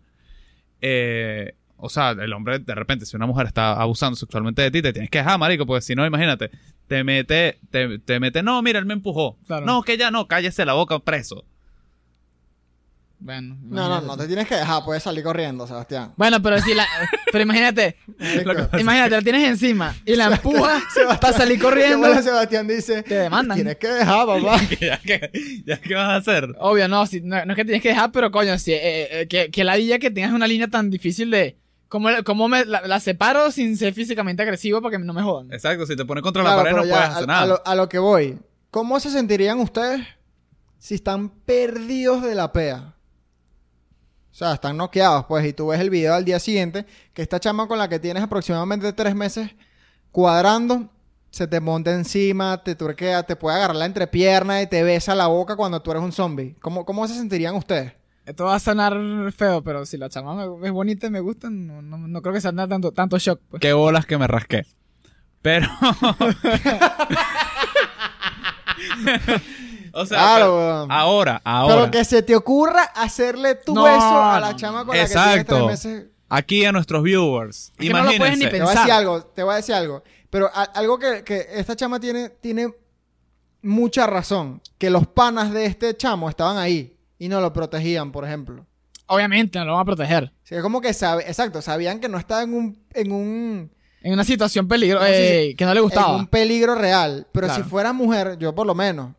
[0.81, 4.81] Eh, o sea, el hombre, de repente, si una mujer está abusando sexualmente de ti,
[4.81, 6.51] te tienes que dejar, marico, porque si no, imagínate,
[6.87, 9.37] te mete, te, te mete, no, mira, él me empujó.
[9.47, 9.65] Claro.
[9.65, 11.43] No, que ya no, cállese la boca, preso.
[13.23, 16.11] Bueno, No, no, no te tienes que dejar, puedes salir corriendo, Sebastián.
[16.17, 16.87] Bueno, pero si la.
[17.31, 17.95] Pero imagínate.
[18.79, 20.81] Imagínate, la tienes encima y la empujas
[21.21, 22.21] para salir ¿Qué corriendo.
[22.21, 23.55] Sebastián dice, Te demandan.
[23.55, 24.59] tienes que dejar, papá.
[25.65, 26.49] ya, que vas a hacer.
[26.59, 29.27] Obvio, no, si- no, no es que tienes que dejar, pero coño, si, eh, eh,
[29.27, 31.57] que, que la dilla que tengas una línea tan difícil de.
[31.89, 35.51] ¿Cómo, cómo me la, la separo sin ser físicamente agresivo para que no me jodan?
[35.53, 37.45] Exacto, si te pone contra Claro, la pared no ya, puedes hacer a nada.
[37.45, 38.39] lo, a lo que voy.
[38.71, 40.07] ¿Cómo se sentirían ustedes
[40.79, 42.95] si están perdidos de la pea?
[44.31, 47.39] O sea, están noqueados, pues, y tú ves el video al día siguiente, que esta
[47.39, 49.51] chama con la que tienes aproximadamente tres meses
[50.11, 50.89] cuadrando,
[51.29, 55.27] se te monta encima, te turquea, te puede agarrar la entrepierna y te besa la
[55.27, 56.55] boca cuando tú eres un zombie.
[56.61, 57.93] ¿Cómo, cómo se sentirían ustedes?
[58.25, 58.93] Esto va a sonar
[59.33, 62.33] feo, pero si la chama me- es bonita y me gusta, no, no, no creo
[62.33, 63.41] que nada tanto, tanto shock.
[63.49, 63.59] Pues.
[63.61, 64.65] Qué bolas que me rasqué.
[65.41, 65.67] Pero.
[69.93, 70.91] o sea, Claro, pero- weón.
[70.91, 71.75] ahora, ahora.
[71.75, 75.09] Pero que se te ocurra hacerle tu No, beso a la chama con la que
[75.09, 75.67] tienes tres Exacto.
[75.67, 76.05] meses.
[76.29, 77.71] Aquí a nuestros viewers.
[77.77, 78.45] Es que no lo puedes ni.
[78.47, 80.03] Te voy a decir algo, te voy a decir algo.
[80.29, 82.73] Pero a- algo que, que esta chama tiene, tiene
[83.61, 84.61] mucha razón.
[84.77, 88.65] Que los panas de este chamo estaban ahí y no lo protegían, por ejemplo.
[89.07, 90.23] Obviamente, no lo van a proteger.
[90.25, 93.71] O sea, como que sabe, exacto, sabían que no estaba en un, en un,
[94.01, 95.13] En una situación peligrosa sí,
[95.49, 95.55] sí.
[95.55, 96.15] que no le en gustaba.
[96.15, 97.27] un peligro real.
[97.33, 97.61] Pero Claro.
[97.63, 99.11] si fuera mujer, yo por lo menos,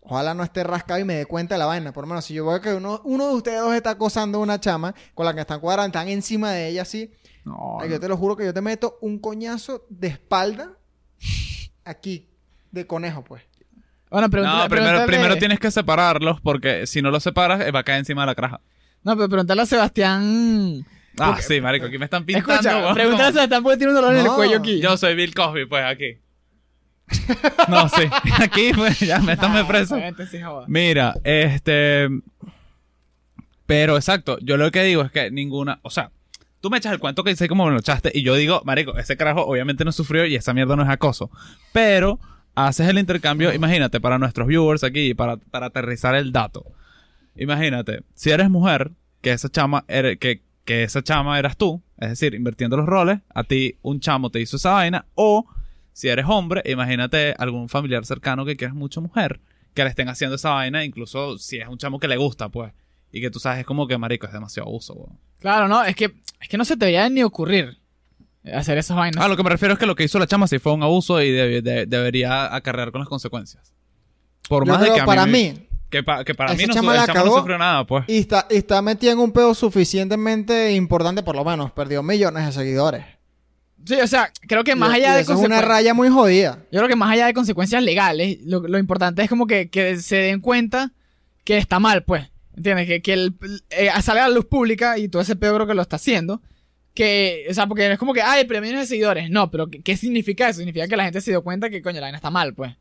[0.00, 1.92] ojalá no esté rascado y me dé cuenta de la vaina.
[1.92, 4.40] Por lo menos, si yo veo que uno, uno de ustedes dos está acosando a
[4.42, 7.12] una chama con la que están cuadrando, están encima de ella así.
[7.44, 10.72] No, Ay, yo te lo juro que yo te meto un coñazo de espalda
[11.84, 12.28] aquí,
[12.70, 13.42] de conejo, pues.
[14.10, 17.70] Bueno, pregúntale, No, primero, pregúntale- primero tienes que separarlos porque si no los separas eh,
[17.70, 18.60] va a caer encima de la craja.
[19.04, 20.84] No, pero pregúntale a Sebastián.
[21.18, 22.52] Ah, sí, marico, aquí me están pintando.
[22.54, 24.80] Escucha, pregúntale a Sebastián porque tiene un dolor en el cuello aquí.
[24.80, 26.18] Yo soy Bill Cosby, pues aquí.
[27.68, 28.02] No, sí.
[28.42, 29.94] Aquí, pues, ya, métame preso.
[29.94, 30.64] Obviamente sí, joda.
[30.68, 32.08] Mira, este.
[33.66, 35.78] Pero exacto, yo lo que digo es que ninguna.
[35.82, 36.10] O sea,
[36.60, 38.96] tú me echas el cuento que sé cómo me lo echaste y yo digo, Marico,
[38.98, 41.30] ese carajo obviamente no sufrió y esa mierda no es acoso.
[41.72, 42.18] Pero
[42.56, 46.64] haces el intercambio, imagínate, para nuestros viewers aquí, para, para aterrizar el dato.
[47.36, 48.90] Imagínate, si eres mujer,
[49.22, 53.20] que esa chama, ere- que, que esa chama eras tú, es decir, invirtiendo los roles,
[53.32, 55.46] a ti un chamo te hizo esa vaina, o
[55.92, 59.40] si eres hombre, imagínate algún familiar cercano que quieras mucho mujer,
[59.74, 62.72] que le estén haciendo esa vaina, incluso si es un chamo que le gusta, pues,
[63.12, 65.18] y que tú sabes, es como que, marico, es demasiado abuso, weón.
[65.40, 67.78] Claro, no, es que, es que no se te debería ni ocurrir
[68.54, 69.22] hacer esas vainas.
[69.22, 70.82] Ah, lo que me refiero es que lo que hizo la chama sí fue un
[70.82, 73.72] abuso y de- de- debería acarrear con las consecuencias.
[74.48, 76.92] Por Yo más de que a para mí, que, pa- que para mí no, chama
[76.92, 78.04] el la chamo no sufrió nada, pues.
[78.08, 82.46] y está, y está metida en un pedo suficientemente importante, por lo menos, perdió millones
[82.46, 83.04] de seguidores.
[83.86, 86.08] Sí, o sea, creo que más Y- allá y de eso es una raya muy
[86.08, 86.58] jodida.
[86.70, 89.96] Yo creo que más allá de consecuencias legales, lo, lo importante es como que, que
[89.96, 90.92] se den cuenta
[91.44, 92.28] que está mal, pues.
[92.56, 92.86] ¿Entiendes?
[92.86, 93.34] Que, que el,
[93.70, 96.42] eh, salga a la luz pública y todo ese pedo creo que lo está haciendo.
[96.94, 99.30] Que, o sea, porque es como que, ay, pero millones de seguidores.
[99.30, 100.58] No, pero ¿qué, qué significa eso?
[100.58, 102.72] Significa que la gente se dio cuenta que, coño, la vaina está mal, pues.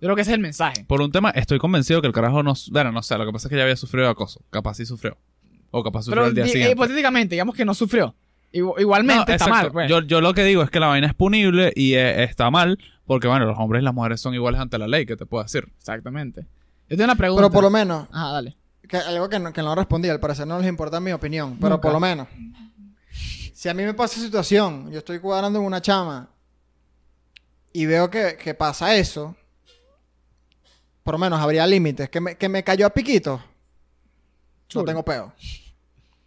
[0.00, 0.84] Yo creo que ese es el mensaje.
[0.88, 2.54] Por un tema, estoy convencido que el carajo no...
[2.70, 4.42] Bueno, no sé, lo que pasa es que ya había sufrido acoso.
[4.50, 5.16] Capaz sí sufrió.
[5.70, 6.72] O capaz sufrió Pero el día siguiente.
[6.72, 8.14] hipotéticamente, digamos que no sufrió.
[8.52, 9.54] Igu- igualmente No, está exacto.
[9.54, 9.90] mal, pues.
[9.90, 12.78] yo, yo lo que digo es que la vaina es punible y eh, está mal
[13.06, 15.42] porque, bueno, los hombres y las mujeres son iguales ante la ley, ¿qué te puedo
[15.44, 15.68] decir?
[15.78, 16.42] Exactamente.
[16.88, 17.42] Yo tengo una pregunta.
[17.42, 18.56] Pero por lo menos, Ajá, dale.
[18.88, 21.70] que algo que no, que no respondí, al parecer no les importa mi opinión, pero
[21.70, 21.82] Nunca.
[21.82, 22.26] por lo menos.
[23.52, 26.30] Si a mí me pasa esa situación, yo estoy cuadrando en una chama
[27.72, 29.36] y veo que, que pasa eso,
[31.02, 32.08] por lo menos habría límites.
[32.08, 33.42] Que me, que me cayó a piquito,
[34.68, 34.82] Chulo.
[34.84, 35.32] no tengo peo.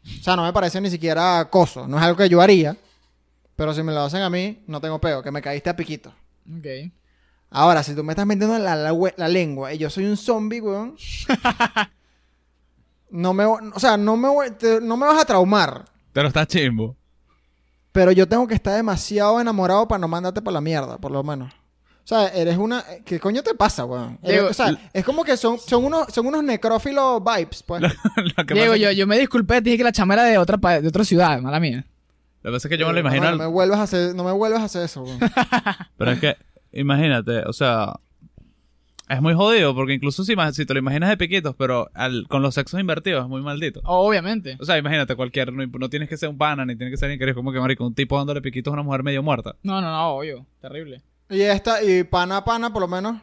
[0.04, 1.88] O sea, no me parece ni siquiera acoso.
[1.88, 2.76] No es algo que yo haría,
[3.56, 5.22] pero si me lo hacen a mí, no tengo peo.
[5.22, 6.10] Que me caíste a piquito.
[6.58, 6.92] Ok.
[7.52, 10.96] Ahora, si tú me estás metiendo la, la, lengua y yo soy un zombie, weón.
[13.10, 15.86] no me, o sea, no me, te- no me vas a traumar.
[16.14, 16.96] Pero está chimbo.
[17.92, 21.24] Pero yo tengo que estar demasiado enamorado para no mandarte para la mierda, por lo
[21.24, 21.52] menos.
[22.04, 22.84] O sea, eres una...
[23.06, 24.18] ¿Qué coño te pasa, weón?
[24.50, 27.82] O sea, es como que son, son, unos, son unos necrófilos vibes, pues.
[28.38, 30.24] lo, que Diego, pasa yo, que, yo me disculpé, te dije que la chama era
[30.24, 31.86] de otra, de otra ciudad, mala mía.
[32.42, 33.32] lo que pasa es que yo me lo Eh, imagino...
[33.32, 35.20] no, me vuelvas a hacer, no me vuelvas a hacer eso, weón.
[35.98, 36.36] Pero es que,
[36.74, 37.94] imagínate, o sea,
[39.08, 42.42] es muy jodido porque incluso si, si te lo imaginas de piquitos, pero al- con
[42.42, 43.82] los sexos invertidos es muy maldito.
[43.84, 44.56] Obviamente.
[44.60, 47.08] O sea, imagínate, cualquier, no, no tienes que ser un pana, ni tienes que ser
[47.08, 49.56] alguien que eres como que marico, un tipo dándole piquitos a una mujer medio muerta.
[49.64, 50.46] No, no, no, obvio.
[50.62, 51.02] Terrible.
[51.32, 53.18] Y esta, y pana a pana, por lo menos,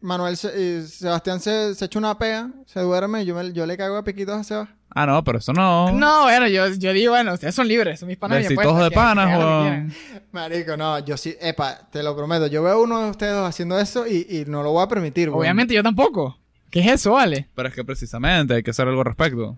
[0.00, 3.76] Manuel se- y Sebastián se, se echa una pea, se duerme, yo, me- yo le
[3.76, 4.68] cago a piquitos a Sebas.
[4.96, 5.90] Ah, no, pero eso no.
[5.92, 8.38] No, bueno, yo, yo digo, bueno, ustedes son libres, son mis panas.
[8.38, 9.92] bien, Besitos pues, de panas, weón.
[10.32, 13.48] Marico, no, yo sí, epa, te lo prometo, yo veo a uno de ustedes dos
[13.48, 15.40] haciendo eso y, y no lo voy a permitir, weón.
[15.40, 16.38] Obviamente yo tampoco.
[16.70, 17.48] ¿Qué es eso, vale?
[17.54, 19.56] Pero es que precisamente hay que hacer algo al respecto.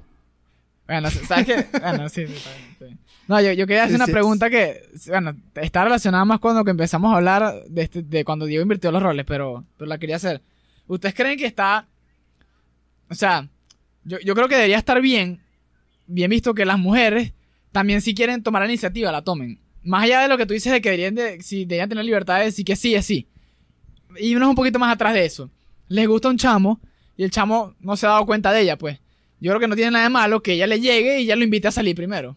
[0.86, 1.66] Bueno, ¿sabes qué?
[1.80, 2.96] Bueno, sí, sí.
[3.28, 4.12] No, yo, yo quería hacer Sí, una sí.
[4.12, 8.46] pregunta que, bueno, está relacionada más cuando que empezamos a hablar de, este- de cuando
[8.46, 10.42] Diego invirtió los roles, pero, pero la quería hacer.
[10.86, 11.88] ¿Ustedes creen que está,
[13.10, 13.48] o sea,
[14.04, 15.40] yo, yo creo que debería estar bien,
[16.06, 17.32] bien visto que las mujeres
[17.72, 19.58] también si quieren tomar la iniciativa, la tomen?
[19.82, 22.38] Más allá de lo que tú dices de que deberían, de, si deberían tener libertad
[22.38, 23.26] de decir que sí es sí.
[24.20, 25.50] Y unos un poquito más atrás de eso.
[25.88, 26.80] Les gusta un chamo
[27.16, 28.98] y el chamo no se ha dado cuenta de ella, pues.
[29.40, 31.44] Yo creo que no tiene nada de malo que ella le llegue y ella lo
[31.44, 32.36] invite a salir primero.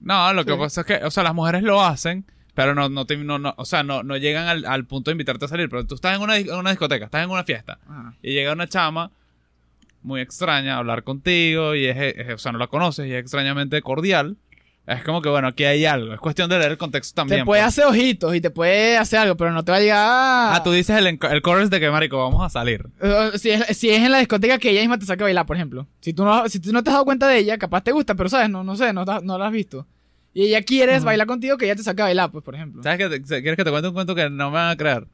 [0.00, 2.24] No, lo que pasa es que, o sea, las mujeres lo hacen,
[2.54, 5.12] pero no, no, te- no, no- o sea, no, no llegan al, al punto de
[5.12, 5.68] invitarte a salir.
[5.68, 7.78] Pero tú estás en una, en una discoteca, estás en una fiesta,
[8.22, 9.10] y llega una chama
[10.02, 13.20] muy extraña a hablar contigo, y es, es- o sea, no la conoces, y es
[13.20, 14.36] extrañamente cordial.
[14.86, 16.14] Es como que, bueno, aquí hay algo.
[16.14, 17.40] Es cuestión de leer el contexto también.
[17.40, 17.68] te puede pues.
[17.68, 20.54] hacer ojitos y te puede hacer algo, pero no te va a llegar.
[20.54, 22.86] Ah, tú dices el, el chorus de que, marico, vamos a salir.
[23.02, 25.44] Eh, Si es, si es en la discoteca que ella misma te saca a bailar,
[25.44, 25.88] por ejemplo.
[26.00, 28.14] Si tú no, si tú no te has dado cuenta de ella, capaz te gusta,
[28.14, 29.86] pero sabes, no, no sé, no, no la has visto.
[30.32, 32.82] Y ella quieres bailar contigo, que ella te saca a bailar, pues, por ejemplo.
[32.82, 33.08] ¿Sabes qué?
[33.08, 35.06] Te- ¿Quieres que te cuente un cuento que no me van a creer?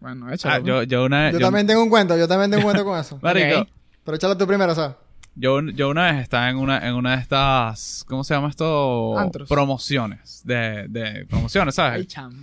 [0.00, 0.54] Bueno, échalo.
[0.54, 2.84] Ah, yo, yo una Yo, yo- también tengo un cuento, yo también tengo un cuento
[2.84, 3.18] con eso.
[3.22, 3.66] Marico.
[4.04, 4.96] Pero échalo tú primero, ¿sabes?
[5.34, 9.18] Yo, yo una vez estaba en una, en una de estas, ¿cómo se llama esto?
[9.18, 9.48] Antros.
[9.48, 10.42] Promociones.
[10.44, 12.00] De, de promociones, ¿sabes?
[12.00, 12.36] Ay, chamo.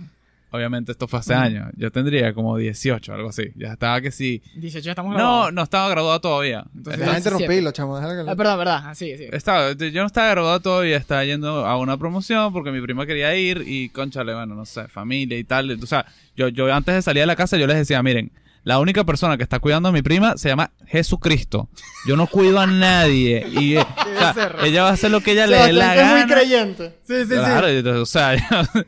[0.52, 1.68] Obviamente esto fue hace años.
[1.76, 3.52] Yo tendría como 18, algo así.
[3.54, 4.42] Ya estaba que sí.
[4.56, 5.52] 18 ya estamos No, grabados.
[5.52, 6.64] no estaba graduado todavía.
[6.74, 8.82] Entonces- Deja de interrumpirlo, chamo, déjalo que Ah, perdón, verdad.
[8.86, 9.26] Ah, sí, sí.
[9.30, 13.32] Estaba, yo no estaba graduado todavía, estaba yendo a una promoción porque mi prima quería
[13.36, 15.70] ir y, conchale, bueno, no sé, familia y tal.
[15.80, 16.04] O sea,
[16.36, 18.32] yo, yo antes de salir de la casa yo les decía, miren,
[18.62, 21.68] la única persona que está cuidando a mi prima se llama Jesucristo.
[22.06, 23.46] Yo no cuido a nadie.
[23.50, 23.80] Y, eh,
[24.14, 24.64] o sea, becerro.
[24.64, 26.34] ella va a hacer lo que ella le dé la es muy gana.
[26.34, 26.98] creyente.
[27.04, 28.36] Sí, sí, Claro, entonces, o sea,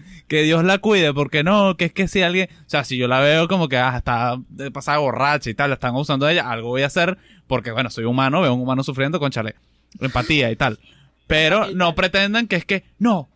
[0.29, 3.09] que Dios la cuide, porque no, que es que si alguien, o sea, si yo
[3.09, 6.33] la veo como que ah, está de pasada borracha y tal, la están usando a
[6.33, 9.55] ella, algo voy a hacer, porque bueno, soy humano, veo a un humano sufriendo, conchale,
[10.01, 10.79] empatía y tal.
[11.27, 13.31] Pero no pretendan que es que, no,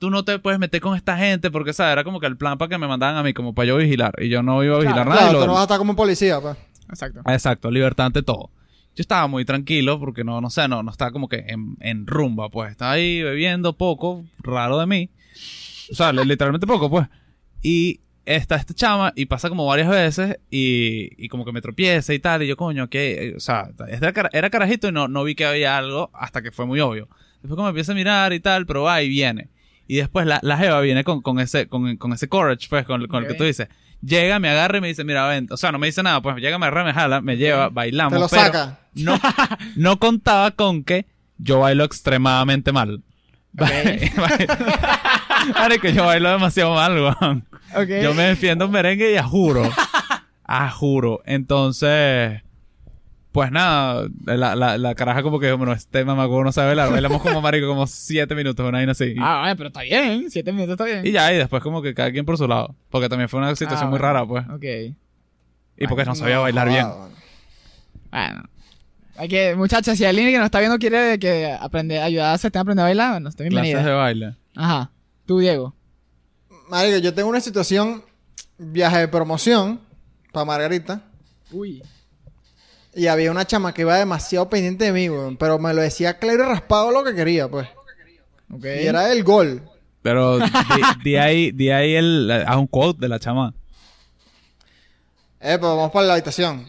[0.00, 1.92] tú no te puedes meter con esta gente, porque, ¿sabes?
[1.92, 4.12] Era como que el plan para que me mandaban a mí, como para yo vigilar,
[4.18, 5.22] y yo no iba a vigilar Claro, nada.
[5.30, 6.56] Claro, tú no vas a estar como un policía, pues.
[6.88, 7.20] Exacto.
[7.26, 8.50] Exacto, libertad ante todo.
[8.96, 12.06] Yo estaba muy tranquilo porque no, no sé, no, no estaba como que en, en
[12.08, 12.72] rumba, pues.
[12.72, 15.10] Estaba ahí bebiendo poco, raro de mí.
[15.92, 17.06] O sea, li- literalmente poco, pues.
[17.62, 22.12] Y está esta chama y pasa como varias veces y, y como que me tropieza
[22.14, 22.42] y tal.
[22.42, 25.44] Y yo, coño, que, o sea, era, cara- era carajito y no, no vi que
[25.46, 27.08] había algo hasta que fue muy obvio.
[27.42, 29.48] Después como empieza a mirar y tal, pero va y viene.
[29.90, 33.08] Y después la, la jeva viene con, con ese, con, con ese courage, pues, con,
[33.08, 33.66] con el que tú dices.
[34.00, 35.48] Llega, me agarra y me dice, mira, ven.
[35.50, 38.12] O sea, no me dice nada, pues llega, me agarra, me jala, me lleva, bailamos.
[38.12, 38.78] Te lo pero saca.
[38.94, 39.18] No,
[39.74, 41.06] no contaba con que
[41.38, 43.02] yo bailo extremadamente mal.
[45.56, 47.44] Marico, yo bailo demasiado mal, weón.
[47.74, 47.88] Ok.
[48.00, 49.68] Yo me defiendo en merengue y a juro.
[50.44, 51.20] A juro.
[51.26, 52.42] Entonces,
[53.32, 56.90] pues nada, la, la, la caraja como que, bueno, este mamaco no sabe bailar.
[56.90, 59.14] Bailamos como marico como siete minutos, una vaina así.
[59.20, 60.30] Ah, bueno, pero está bien.
[60.30, 61.06] Siete minutos está bien.
[61.06, 62.74] Y ya, y después como que cada quien por su lado.
[62.90, 64.44] Porque también fue una situación Ah, muy rara, pues.
[64.48, 64.64] Ok.
[65.82, 66.86] Y porque no sabía bailar bien.
[68.10, 68.42] bueno.
[69.16, 72.60] Hay que, muchachas, si alguien que nos está viendo quiere que aprende, ayudar a Sebastián
[72.60, 73.84] a aprender a bailar, bueno, está Clases bienvenida.
[73.90, 74.34] de baile.
[74.56, 74.90] Ajá.
[75.26, 75.74] Tú, Diego.
[76.70, 78.02] Marico, yo tengo una situación,
[78.56, 79.78] viaje de promoción
[80.32, 81.02] para Margarita.
[81.50, 81.82] Uy.
[82.94, 85.36] Y había una chama que iba demasiado pendiente de mí, weón.
[85.36, 87.68] Pero me lo decía claro y raspado lo que quería, pues.
[88.52, 88.64] Ok.
[88.64, 89.62] Y era el gol.
[90.02, 90.44] Pero di,
[91.04, 93.54] di ahí, di ahí el, a un quote de la chama.
[95.40, 96.66] Eh, pues vamos para la habitación.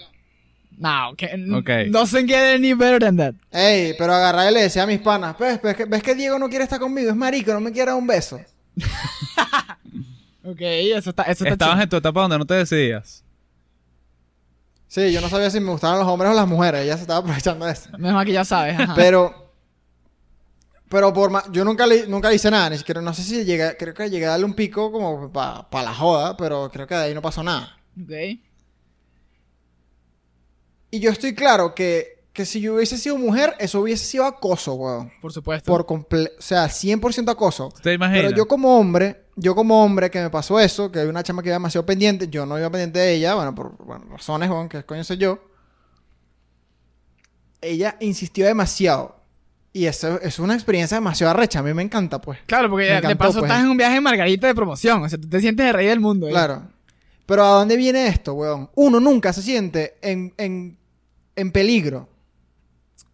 [0.77, 1.91] No, que, Ok.
[1.91, 3.33] doesn't get any better than that.
[3.51, 6.39] Ey, pero agarré y le decía a mis panas, ¿ves, ves, que, ves que Diego
[6.39, 7.09] no quiere estar conmigo?
[7.09, 8.39] Es marico, no me quiere dar un beso.
[10.43, 11.83] Ok, eso está, eso está Estabas chido.
[11.83, 13.23] en tu etapa donde no te decidías.
[14.93, 16.81] Sí, yo no sabía si me gustaban los hombres o las mujeres.
[16.81, 17.89] Ella se estaba aprovechando de eso.
[17.93, 18.77] Menos mal que ya sabes.
[18.77, 18.93] Ajá.
[18.93, 19.53] Pero...
[20.89, 23.45] Pero por ma- yo nunca le, nunca le hice nada, ni siquiera, no sé si
[23.45, 26.93] llegué, creo que llegué a darle un pico como para la joda, pero creo que
[26.95, 27.77] de ahí no pasó nada.
[28.03, 28.11] Ok.
[30.91, 34.73] Y yo estoy claro que, que si yo hubiese sido mujer, eso hubiese sido acoso,
[34.73, 35.13] weón.
[35.21, 35.71] Por supuesto.
[35.71, 37.73] Por comple o sea, 100% acoso.
[37.81, 38.23] ¿Te imaginas?
[38.25, 41.41] Pero yo como hombre, yo como hombre que me pasó eso, que hay una chama
[41.41, 44.69] que iba demasiado pendiente, yo no iba pendiente de ella, bueno, por bueno, razones, weón,
[44.69, 45.39] que coño sé yo.
[47.61, 49.21] Ella insistió demasiado.
[49.73, 52.39] Y eso es una experiencia demasiado arrecha, a mí me encanta, pues.
[52.45, 53.49] Claro, porque de encantó, paso pues.
[53.49, 55.03] estás en un viaje en Margarita de promoción.
[55.03, 56.27] O sea, tú te sientes el rey del mundo.
[56.27, 56.31] ¿eh?
[56.31, 56.63] Claro.
[57.25, 58.69] Pero ¿a dónde viene esto, weón?
[58.75, 60.77] Uno nunca se siente en, en,
[61.35, 62.09] en peligro.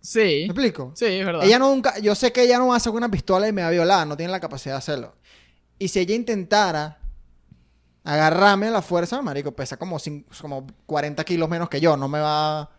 [0.01, 0.19] Sí.
[0.19, 0.93] ¿Me explico?
[0.95, 1.43] Sí, es verdad.
[1.43, 3.61] Ella no nunca, yo sé que ella no va a sacar una pistola y me
[3.61, 5.13] va a violar, no tiene la capacidad de hacerlo.
[5.79, 6.97] Y si ella intentara
[8.03, 12.07] agarrarme a la fuerza, marico, pesa como, cin- como 40 kilos menos que yo, no
[12.07, 12.69] me va, a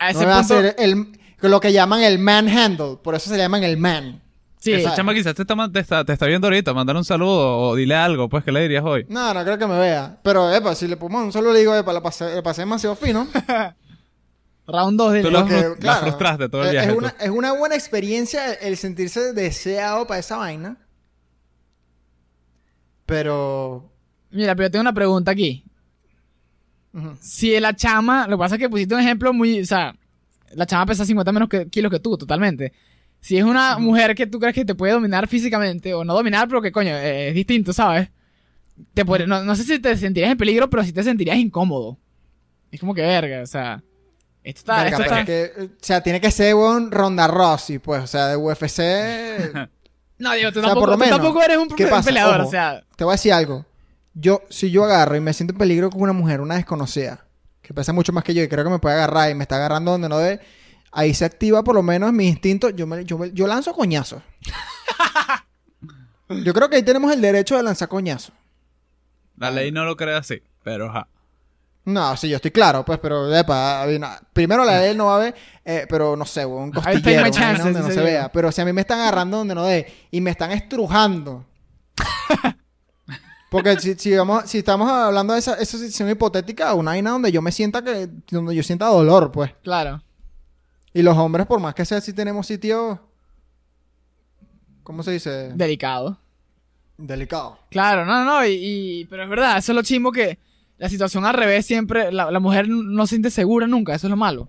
[0.00, 3.36] no ese me va a hacer el, lo que llaman el manhandle, por eso se
[3.36, 4.22] le llaman el man.
[4.58, 6.72] sí, Esa chama quizás te está, te, está, te está viendo ahorita.
[6.74, 9.04] Mandar un saludo o dile algo, pues, ¿qué le dirías hoy?
[9.08, 10.18] No, no creo que me vea.
[10.22, 12.96] Pero, epa, si le pongo un solo le digo, epa, la pasé, la pasé demasiado
[12.96, 13.28] fino.
[14.66, 17.14] round 2 de Tú lo- Porque, la claro, frustraste todo el es- viaje, Es una,
[17.20, 20.76] es una buena experiencia el sentirse deseado para esa vaina.
[23.08, 23.90] Pero...
[24.30, 25.64] Mira, pero yo tengo una pregunta aquí.
[26.92, 27.16] ujú.
[27.22, 29.96] Si la chama, lo que pasa es que pusiste un ejemplo muy, o sea,
[30.54, 32.74] la chama pesa 50 menos que- kilos que tú, totalmente.
[33.20, 36.46] Si es una mujer que tú crees que te puede dominar físicamente, o no dominar,
[36.48, 38.10] pero que coño, eh, es distinto, ¿sabes?
[38.92, 41.96] Te puede- no, no sé si te sentirías en peligro, pero sí te sentirías incómodo.
[42.70, 43.82] Es como que verga, o sea.
[44.44, 44.82] Esto está.
[44.84, 48.02] Verga, esto está- es que, eh, o sea, tiene que ser un Ronda Rossi, pues,
[48.02, 48.78] o sea, de UFC.
[50.18, 52.06] No, digo, tú, O sea, tampoco, por lo tú menos, tampoco eres un ¿qué pasa?
[52.06, 52.48] peleador, Ojo.
[52.48, 52.82] o sea.
[52.96, 53.64] Te voy a decir algo.
[54.14, 57.24] Yo, si yo agarro y me siento en peligro con una mujer, una desconocida,
[57.62, 59.56] que pesa mucho más que yo y creo que me puede agarrar y me está
[59.56, 60.40] agarrando donde no debe,
[60.90, 62.70] ahí se activa por lo menos mi instinto.
[62.70, 64.22] Yo, me, yo, me- yo lanzo coñazos.
[66.28, 68.32] yo creo que ahí tenemos el derecho de lanzar coñazos.
[69.36, 71.08] La ley no lo cree así, pero ajá.
[71.88, 75.18] No, sí, yo estoy claro, pues, pero epa, no- primero la ley no va a
[75.20, 75.34] ver,
[75.64, 78.30] eh, pero no sé, un costillero, vaina chances, donde no se vea.
[78.30, 81.46] Pero si a mí me están agarrando donde no debe y me están estrujando.
[83.50, 87.32] Porque si, si, vamos, si estamos hablando de esa, esa situación hipotética, una vaina donde
[87.32, 89.52] yo me sienta que, donde yo sienta dolor, pues.
[89.62, 90.02] Claro.
[90.92, 92.98] Y los hombres, por más que sea, si tenemos sitios,
[94.82, 95.52] ¿cómo se dice?
[95.54, 96.18] Delicado.
[96.98, 97.58] Delicado.
[97.70, 100.38] Claro, no, no, y, y- pero es verdad, eso es lo chimbo que
[100.78, 104.10] la situación al revés siempre, la, la mujer no se siente segura nunca, eso es
[104.10, 104.48] lo malo.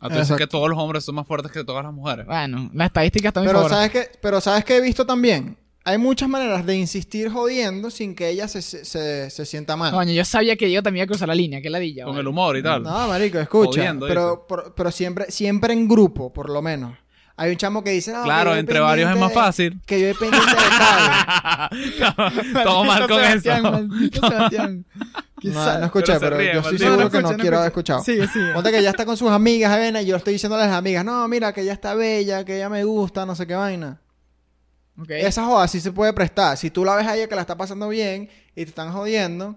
[0.00, 2.24] Ah, tú dices que todos los hombres son más fuertes que todas las mujeres.
[2.26, 5.56] Bueno, la estadística está a mi Pero sabes que, pero sabes que he visto también.
[5.84, 9.92] Hay muchas maneras de insistir jodiendo sin que ella se, se, se- se sienta mal.
[9.92, 12.04] Coño, yo sabía que yo también iba a cruzar la línea, que ladilla.
[12.04, 12.82] Con el humor y tal.
[12.82, 13.80] No, marico, escucha.
[13.80, 16.92] Jodiendo, pero, por- pero siempre, siempre en grupo, por lo menos.
[17.40, 19.80] Hay un chamo que dice, no, claro, entre varios es más de- fácil.
[19.86, 20.68] Que yo voy pendiente de
[22.52, 22.62] tal.
[22.64, 23.70] Todo mal con Sebastián, eso.
[23.72, 24.84] maldito Sebastián.
[25.44, 26.84] No, escuché, Pero se pero, ríe, yo estoy maldito.
[26.84, 28.02] seguro no que no escuché, quiero haber escuchado.
[28.02, 28.52] Sigue, sigue.
[28.52, 31.04] Ponte que ella está con sus amigas, avena, y yo estoy diciéndole a las amigas,
[31.04, 34.00] no, mira, que ella está bella, que ella me gusta, no sé qué vaina.
[35.08, 36.56] Esa joda sí se puede prestar.
[36.56, 39.54] Si tú la ves a ella que la está pasando bien y te están jodiendo,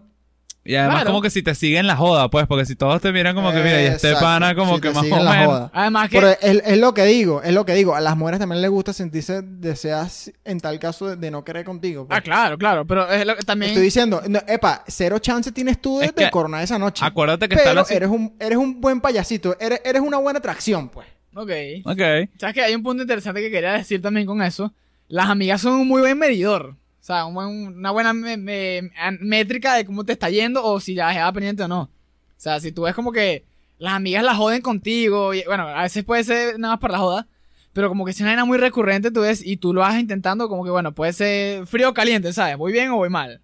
[0.63, 1.09] Y además Claro.
[1.09, 3.57] como que si te siguen la joda, pues, porque si todos te miran como que,
[3.63, 5.47] mira, y este pana como si que más o la menos.
[5.47, 5.71] joda.
[5.73, 6.17] Además que...
[6.19, 7.95] Pero es, es lo que digo, es lo que digo.
[7.95, 11.65] A las mujeres también les gusta sentirse deseadas en tal caso de, de no querer
[11.65, 12.05] contigo.
[12.05, 12.15] pues.
[12.15, 13.71] Ah, claro, claro, pero es lo que también...
[13.71, 17.03] Estoy diciendo, no, epa, cero chance tienes tú de, Es que- de coronar esa noche.
[17.03, 17.95] Acuérdate que está Pero la...
[17.95, 21.07] eres un, eres un buen payasito, eres, eres una buena atracción, pues.
[21.33, 21.49] Ok.
[21.85, 22.01] Ok.
[22.37, 24.73] ¿Sabes que hay un punto interesante que quería decir también con eso?
[25.07, 26.75] Las amigas son un muy buen medidor.
[27.01, 30.79] O sea, un buen- una buena me- me- métrica de cómo te está yendo o
[30.79, 31.81] si ya va pendiente o no.
[31.83, 31.89] O
[32.37, 33.43] sea, si tú ves como que
[33.79, 36.99] las amigas la joden contigo, y, bueno, a veces puede ser nada más para la
[36.99, 37.27] joda,
[37.73, 39.99] pero como que si es una vaina muy recurrente tú ves y tú lo vas
[39.99, 42.57] intentando, como que bueno, puede ser frío o caliente, ¿sabes?
[42.57, 43.41] Muy bien o muy mal.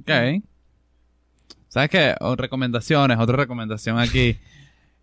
[0.00, 0.42] Ok.
[1.68, 2.14] ¿Sabes qué?
[2.20, 4.38] O recomendaciones, otra recomendación aquí.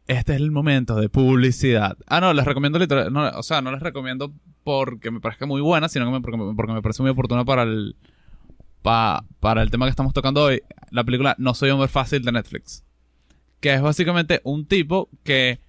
[0.07, 1.97] Este es el momento de publicidad.
[2.07, 3.11] Ah, no, les recomiendo literal.
[3.13, 4.33] no, o sea, no les recomiendo
[4.63, 7.45] porque me parezca muy buena, sino que me- porque, me- porque me parece muy oportuna
[7.45, 7.95] para el,
[8.81, 10.61] pa- para el tema que estamos tocando hoy.
[10.91, 12.83] La película No Soy Hombre Fácil de Netflix.
[13.61, 15.61] Que es básicamente un tipo que,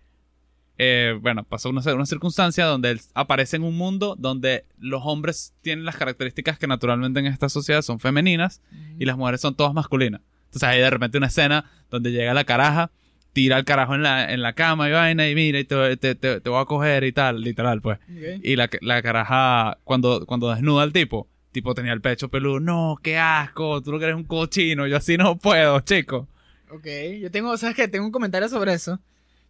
[0.78, 5.54] eh, bueno, pasó una, una circunstancia donde él aparece en un mundo donde los hombres
[5.62, 8.60] tienen las características que naturalmente en esta sociedad son femeninas
[8.98, 10.22] y las mujeres son todas masculinas.
[10.46, 12.90] Entonces hay de repente una escena donde llega la caraja,
[13.34, 16.14] tira el carajo en la, en la cama y vaina y mira y te, te,
[16.14, 17.98] te- te voy a coger y tal, literal pues.
[18.42, 22.96] Y la, la caraja, cuando, cuando desnuda al tipo, tipo tenía el pecho peludo, no,
[23.02, 26.26] qué asco, tú lo que eres un cochino, yo así no puedo, chico.
[26.70, 26.86] Ok,
[27.20, 27.86] yo tengo, ¿sabes qué?
[27.88, 28.98] Tengo un comentario sobre eso.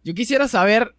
[0.03, 0.93] Yo quisiera saber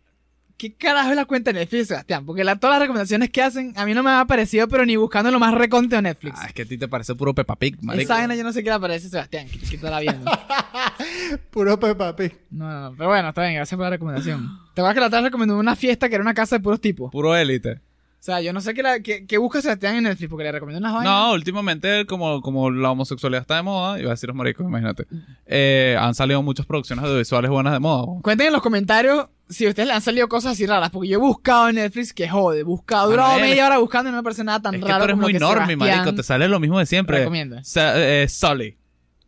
[0.56, 3.72] qué carajo es la cuenta de Netflix, Sebastián, porque la- todas las recomendaciones que hacen
[3.76, 6.38] a mí no me ha aparecido, pero ni buscando lo más reconte de Netflix.
[6.40, 8.02] Ah, es que a ti te parece puro Peppa Pig, marico.
[8.04, 10.30] Esa vaina yo no sé qué le aparece, Sebastián, que, que estará viendo.
[11.50, 12.32] Puro Peppa Pig.
[12.50, 14.48] No, no, no, pero bueno, está bien, gracias por la recomendación.
[14.74, 17.10] ¿Te acuerdas que la otra recomendó una fiesta que era una casa de puros tipos?
[17.10, 17.80] Puro élite.
[18.18, 20.50] O sea, yo no sé qué, la, qué, qué busca Sebastián en Netflix, porque le
[20.52, 21.12] recomendó unas vainas.
[21.12, 25.06] No, últimamente, como, como la homosexualidad está de moda, iba a decir los maricos, imagínate,
[25.46, 28.20] eh, han salido muchas producciones audiovisuales buenas de moda.
[28.22, 31.18] Cuenten en los comentarios si a ustedes le han salido cosas así raras, porque yo
[31.18, 34.16] he buscado en Netflix que jode, he buscado, he durado media hora buscando y no
[34.18, 35.98] me parece nada tan Es que raro tú eres como lo muy que normie, Sebastián
[35.98, 37.18] marico, te sale lo mismo de siempre.
[37.20, 37.62] recomienda.
[37.62, 38.76] Sa- eh, Sully.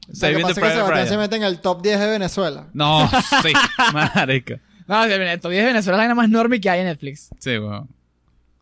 [0.09, 1.07] Lo Saving the es Private Ryan.
[1.07, 2.67] se mete en el top 10 de Venezuela.
[2.73, 3.09] No,
[3.43, 3.53] sí,
[3.93, 4.55] marico.
[4.89, 7.29] No, de- todavía es Venezuela la vaina más normie que hay en Netflix.
[7.39, 7.89] Sí, weón.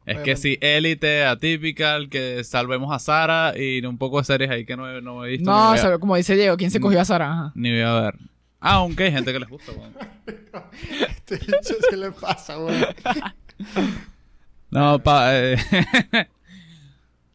[0.06, 4.64] Es que sí, Élite, Atypical, que salvemos a Sara y un poco de series ahí
[4.64, 7.00] que no, no he visto No, ni, o sea, como dice Diego, ¿quién se cogió
[7.00, 7.30] a Sara?
[7.32, 7.52] Ajá.
[7.56, 8.14] ni voy a ver.
[8.60, 9.92] Aunque hay gente que les gusta, weón.
[11.08, 12.76] Este bicho se le pasa, güey.
[14.70, 15.56] No, pa, eh,
[16.10, 16.26] Pero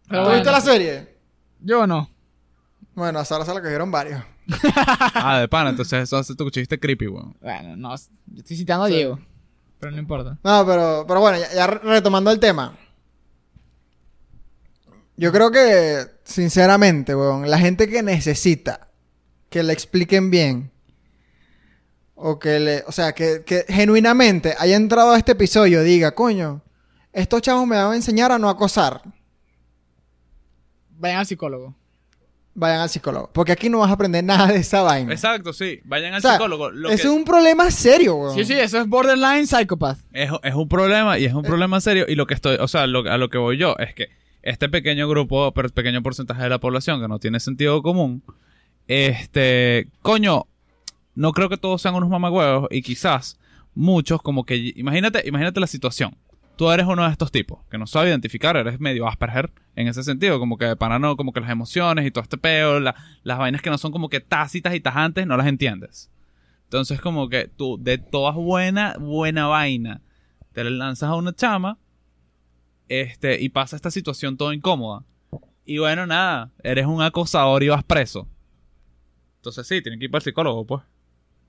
[0.08, 1.16] ¿Tú bueno, viste la serie?
[1.62, 2.10] Yo no.
[2.94, 4.22] Bueno, a Sara se la cogieron varios.
[5.16, 7.36] ah, de pana, entonces eso hace tu chiste creepy, weón.
[7.42, 7.96] Bueno, no.
[7.96, 8.96] Yo estoy citando a Sí.
[8.96, 9.20] Diego.
[9.82, 10.38] Pero no importa.
[10.44, 12.78] No, pero, pero bueno, ya, ya retomando el tema.
[15.18, 18.90] Yo creo que, sinceramente, weón, la gente que necesita
[19.50, 20.72] que le expliquen bien,
[22.14, 26.12] o que le, o sea, que, que genuinamente haya entrado a este episodio y diga,
[26.12, 26.62] coño,
[27.12, 29.02] estos chavos me van a enseñar a no acosar,
[31.00, 31.76] Vayan al psicólogo.
[32.54, 33.30] Vayan al psicólogo.
[33.34, 35.12] Porque aquí no vas a aprender nada de esa vaina.
[35.14, 35.80] Exacto, sí.
[35.86, 36.70] Vayan al O sea, psicólogo.
[36.72, 38.36] Lo que- es un problema serio, weón.
[38.36, 40.00] Sí, sí, eso es borderline psychopath.
[40.14, 41.36] es, es un problema y es Eh.
[41.36, 42.06] un problema serio.
[42.08, 44.08] Y lo que estoy, o sea, lo- a lo que voy yo es que
[44.44, 48.24] este pequeño grupo, pequeño porcentaje de la población que no tiene sentido común,
[48.88, 50.48] este, coño,
[51.16, 53.38] no creo que todos sean unos mamagüevos y quizás
[53.74, 56.16] muchos como que, imagínate, imagínate la situación.
[56.62, 60.04] Tú eres uno de estos tipos que no sabe identificar, eres medio Asperger en ese
[60.04, 62.94] sentido, como que para no, como que las emociones y todo este peo, la-
[63.24, 66.12] las vainas que no son como que tácitas y tajantes, no las entiendes.
[66.66, 70.02] Entonces, como que tú, de todas buena, buena vaina,
[70.54, 71.80] te le lanzas a una chama,
[72.90, 75.04] este, y pasa esta situación todo incómoda.
[75.66, 78.28] Y bueno, nada, eres un acosador y vas preso.
[79.38, 80.84] Entonces sí, tienen que ir para el psicólogo, pues.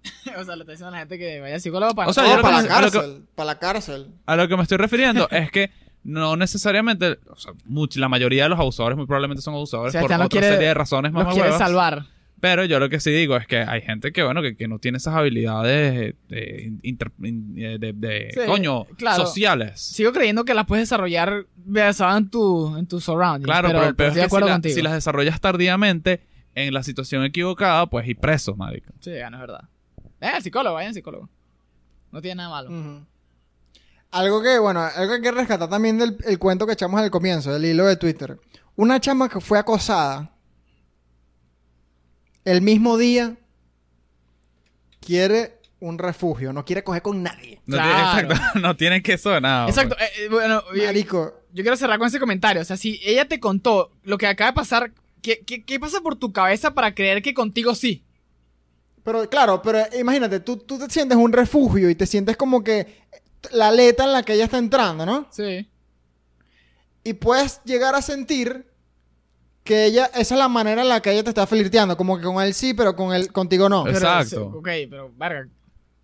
[0.38, 2.22] o sea, le está diciendo a la gente que vaya al psicólogo para O sea,
[2.24, 4.07] No, yo creo para que- la a lo que- cárcel, para la cárcel.
[4.26, 5.70] A lo que me estoy refiriendo es que
[6.05, 10.05] no necesariamente, o sea, much- la mayoría de los abusadores muy probablemente son abusadores por
[10.05, 12.05] otra quiere- serie de razones más quiere salvar.
[12.40, 14.80] Pero yo lo que sí digo es que hay gente que, bueno, que, que no
[14.80, 19.24] tiene esas habilidades de, in- eh, de, de- Sí, coño, claro.
[19.24, 19.80] sociales.
[19.80, 23.44] Sigo creyendo que las puedes desarrollar basado en tu, en tu surroundings.
[23.44, 26.26] Claro, pero, el peor es que si, la- las desarrollas tardíamente
[26.57, 28.92] en la situación equivocada, pues y preso, marico.
[28.98, 29.68] Sí, ya no es verdad.
[30.22, 31.28] Vayan al psicólogo, vayan al psicólogo.
[32.12, 33.04] No tiene nada malo.
[34.12, 37.10] Algo que, bueno, algo que hay que rescatar también del el cuento que echamos al
[37.10, 38.38] comienzo, del hilo de Twitter.
[38.76, 40.30] Una chama que fue acosada
[42.44, 43.36] el mismo día
[45.00, 47.60] quiere un refugio, no quiere coger con nadie.
[47.66, 47.90] No Claro.
[48.28, 49.66] tiene, exacto, no tienen que eso de nada.
[49.68, 49.96] Exacto.
[49.98, 52.62] eh, eh, bueno, yo- Marico, yo quiero cerrar con ese comentario.
[52.62, 56.00] O sea, si ella te contó lo que acaba de pasar, ¿qué, qué, qué pasa
[56.00, 58.04] por tu cabeza para creer que contigo sí?
[59.05, 63.03] Pero claro, pero imagínate, tú, tú te sientes un refugio y te sientes como que
[63.50, 65.26] la aleta en la que ella está entrando, ¿no?
[65.30, 65.68] Sí.
[67.05, 68.66] Y puedes llegar a sentir
[69.64, 72.24] que ella, esa es la manera en la que ella te está flirteando, como que
[72.24, 73.84] con él sí, pero con él, contigo no.
[73.84, 74.46] Pero, Exacto.
[74.46, 75.48] ok, pero, verga.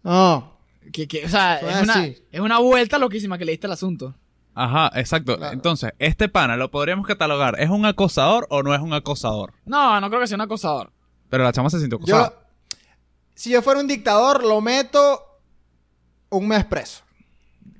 [0.02, 0.58] No.
[0.92, 4.14] Que, que, o sea, es una, es una vuelta loquísima que le diste al asunto.
[4.54, 5.36] Ajá, exacto.
[5.36, 5.52] Claro.
[5.52, 7.60] Entonces, este pana lo podríamos catalogar.
[7.60, 9.52] ¿Es un acosador o no es un acosador?
[9.64, 10.90] No, no creo que sea un acosador.
[11.28, 12.32] Pero la chama se sintió acosada.
[13.38, 15.22] Si yo fuera un dictador, lo meto
[16.30, 17.02] un mes preso.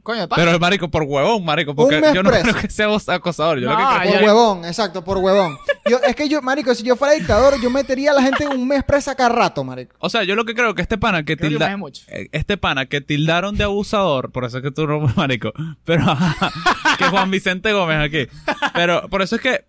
[0.05, 2.45] Coño, de Pero el marico, por huevón, marico, porque Un mes yo no preso.
[2.51, 3.59] creo que sea vos acosador.
[3.59, 5.59] Yo lo No, que creo- Ay, Por huevón, exacto, por huevón.
[5.91, 8.69] Yo, es que yo, marico, si yo fuera dictador, yo metería a la gente un
[8.69, 9.97] mes presa cada rato, marico.
[9.99, 12.87] O sea, yo lo que creo que este pana que Creo tilda- eh, este pana
[12.87, 15.53] que tildaron de abusador, por eso es que tú no marico,
[15.85, 16.07] pero
[16.99, 18.29] que Juan Vicente Gómez aquí.
[18.75, 19.65] Pero por eso es que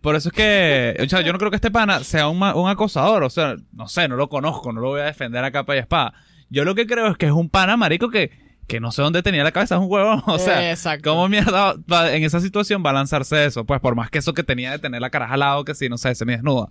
[0.00, 2.68] por eso es que, o sea, yo no creo que este pana sea un, un
[2.70, 5.74] acosador, o sea, no sé, no lo conozco, no lo voy a defender a capa
[5.76, 6.14] y espada.
[6.50, 9.22] Yo lo que creo es que es un pana marico que que no sé dónde
[9.22, 11.08] tenía la cabeza, es un huevón, o sea, Exacto.
[11.10, 13.64] ¿cómo mierda va- en esa situación va a lanzarse eso?
[13.64, 15.88] Pues por más que eso que tenía de tener la cara al lado, que si,
[15.88, 16.68] no sé, se me desnuda.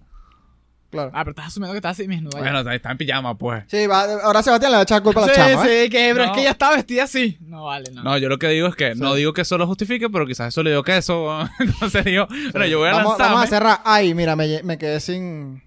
[0.90, 1.12] Claro.
[1.14, 2.30] Ah, pero estás asumiendo que estás así mismo.
[2.34, 2.52] vaya.
[2.54, 3.66] Bueno, está en pijama, pues.
[3.68, 5.84] Sí, va, ahora Sebastián le va a echar culpa a la sí, chama, ¿eh?
[5.84, 6.32] sí, que, pero No.
[6.32, 7.38] es que ella estaba vestida así.
[7.42, 8.04] No vale, no.
[8.04, 10.48] No, yo lo que digo es que no digo que eso lo justifique, pero quizás
[10.48, 11.28] eso le dio queso.
[11.60, 13.34] Entonces digo, bueno, yo voy a vamos, lanzarme.
[13.34, 13.80] vamos a cerrar.
[13.84, 15.62] Ay, mira, me, me quedé sin...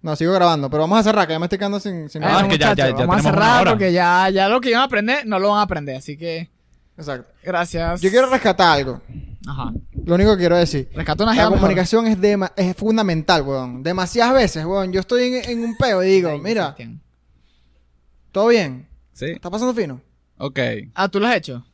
[0.00, 2.08] No, sigo grabando, pero vamos a cerrar, que ya me estoy quedando sin...
[2.08, 4.70] sin Ah, es que ya- ya- ya vamos a cerrar porque ya, ya lo que
[4.70, 5.96] iban a aprender no lo van a aprender.
[5.96, 6.48] Así que,
[6.96, 7.32] Exacto.
[7.42, 8.00] gracias.
[8.00, 9.00] Yo quiero rescatar algo.
[9.46, 9.72] Ajá.
[10.04, 10.88] Lo único que quiero decir.
[10.94, 13.82] Rescató una La comunicación es, dema- es fundamental, weón.
[13.82, 14.92] Demasiadas veces, weón.
[14.92, 16.76] Yo estoy en, en un peo y digo, mira.
[18.30, 18.88] ¿todo bien?
[19.12, 20.00] Sí, ¿Está pasando fino?
[20.38, 20.58] ok.
[20.94, 21.64] Ah, ¿tú lo has hecho?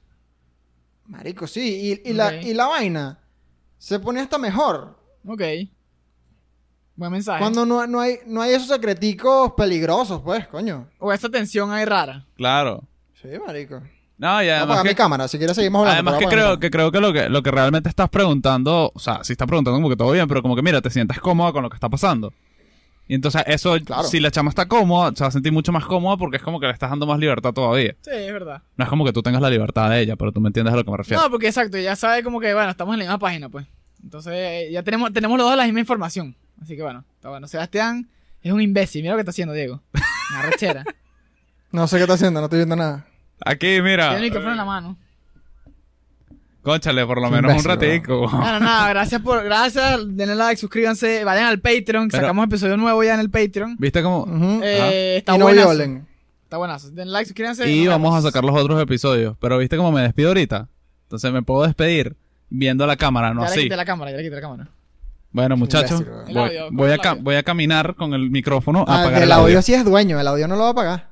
[1.06, 2.00] Marico, sí.
[2.04, 2.34] Y, y la, Ok.
[2.42, 3.18] y la vaina
[3.78, 4.98] se pone hasta mejor.
[5.26, 5.42] Ok.
[6.96, 7.38] Buen mensaje.
[7.38, 10.88] Cuando no, no, hay, no hay esos secreticos peligrosos, pues, coño.
[10.98, 12.26] O esa tensión ahí rara.
[12.36, 12.82] Claro.
[13.22, 13.80] Sí, marico.
[14.18, 15.28] No, y además apagar que, mi cámara.
[15.28, 16.10] Si quieres seguimos hablando.
[16.10, 19.22] además que creo, que creo que lo que lo que realmente estás preguntando, o sea,
[19.22, 21.62] sí estás preguntando como que todo bien, pero como que mira, te sientas cómoda con
[21.62, 22.32] lo que está pasando.
[23.06, 24.02] Y entonces eso, Claro.
[24.02, 26.60] si la chama está cómoda, se va a sentir mucho más cómoda porque es como
[26.60, 27.94] que le estás dando más libertad todavía.
[28.02, 28.62] Sí, es verdad.
[28.76, 30.76] No es como que tú tengas la libertad de ella, pero tú me entiendes a
[30.76, 31.22] lo que me refiero.
[31.22, 33.66] No, porque exacto, ya sabe como que, bueno, estamos en la misma página, pues.
[34.02, 36.36] Entonces, eh, ya tenemos, tenemos los dos la misma información.
[36.60, 37.46] Así que bueno, está bueno.
[37.46, 38.10] Sebastián
[38.42, 39.02] es un imbécil.
[39.02, 39.80] Mira lo que está haciendo, Diego.
[40.32, 40.84] Una rechera.
[41.70, 43.06] No sé qué está haciendo, no estoy viendo nada.
[43.45, 44.11] Aquí, mira.
[44.11, 44.97] Tiene el micrófono en la mano.
[46.62, 48.28] Conchale, por lo menos un ratico.
[48.28, 53.03] Bueno, nada, gracias por, gracias, denle like, suscríbanse, vayan al Patreon, Pero- sacamos episodio nuevo
[53.03, 53.76] ya en el Patreon.
[53.78, 54.24] ¿Viste cómo?
[54.24, 54.61] Ujú.
[54.62, 55.68] Eh, está y no buenazo.
[55.70, 56.07] violen.
[56.43, 56.91] Está buenazo.
[56.91, 57.70] Denle like, suscríbanse.
[57.70, 59.36] Y vamos a sacar los otros episodios.
[59.41, 60.68] Pero ¿viste cómo me despido ahorita?
[61.05, 62.16] Entonces me puedo despedir
[62.51, 63.62] viendo la cámara, no ya le así.
[63.62, 64.68] quité la cámara, ya le quité la cámara.
[65.30, 66.03] Bueno, muchachos.
[66.26, 69.28] El voy, voy a el voy a caminar con el micrófono a Ah, apagar el
[69.28, 69.62] el audio audio.
[69.62, 71.09] sí es dueño, el audio no lo va a pagar.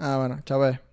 [0.00, 0.89] Ah, bueno, pues.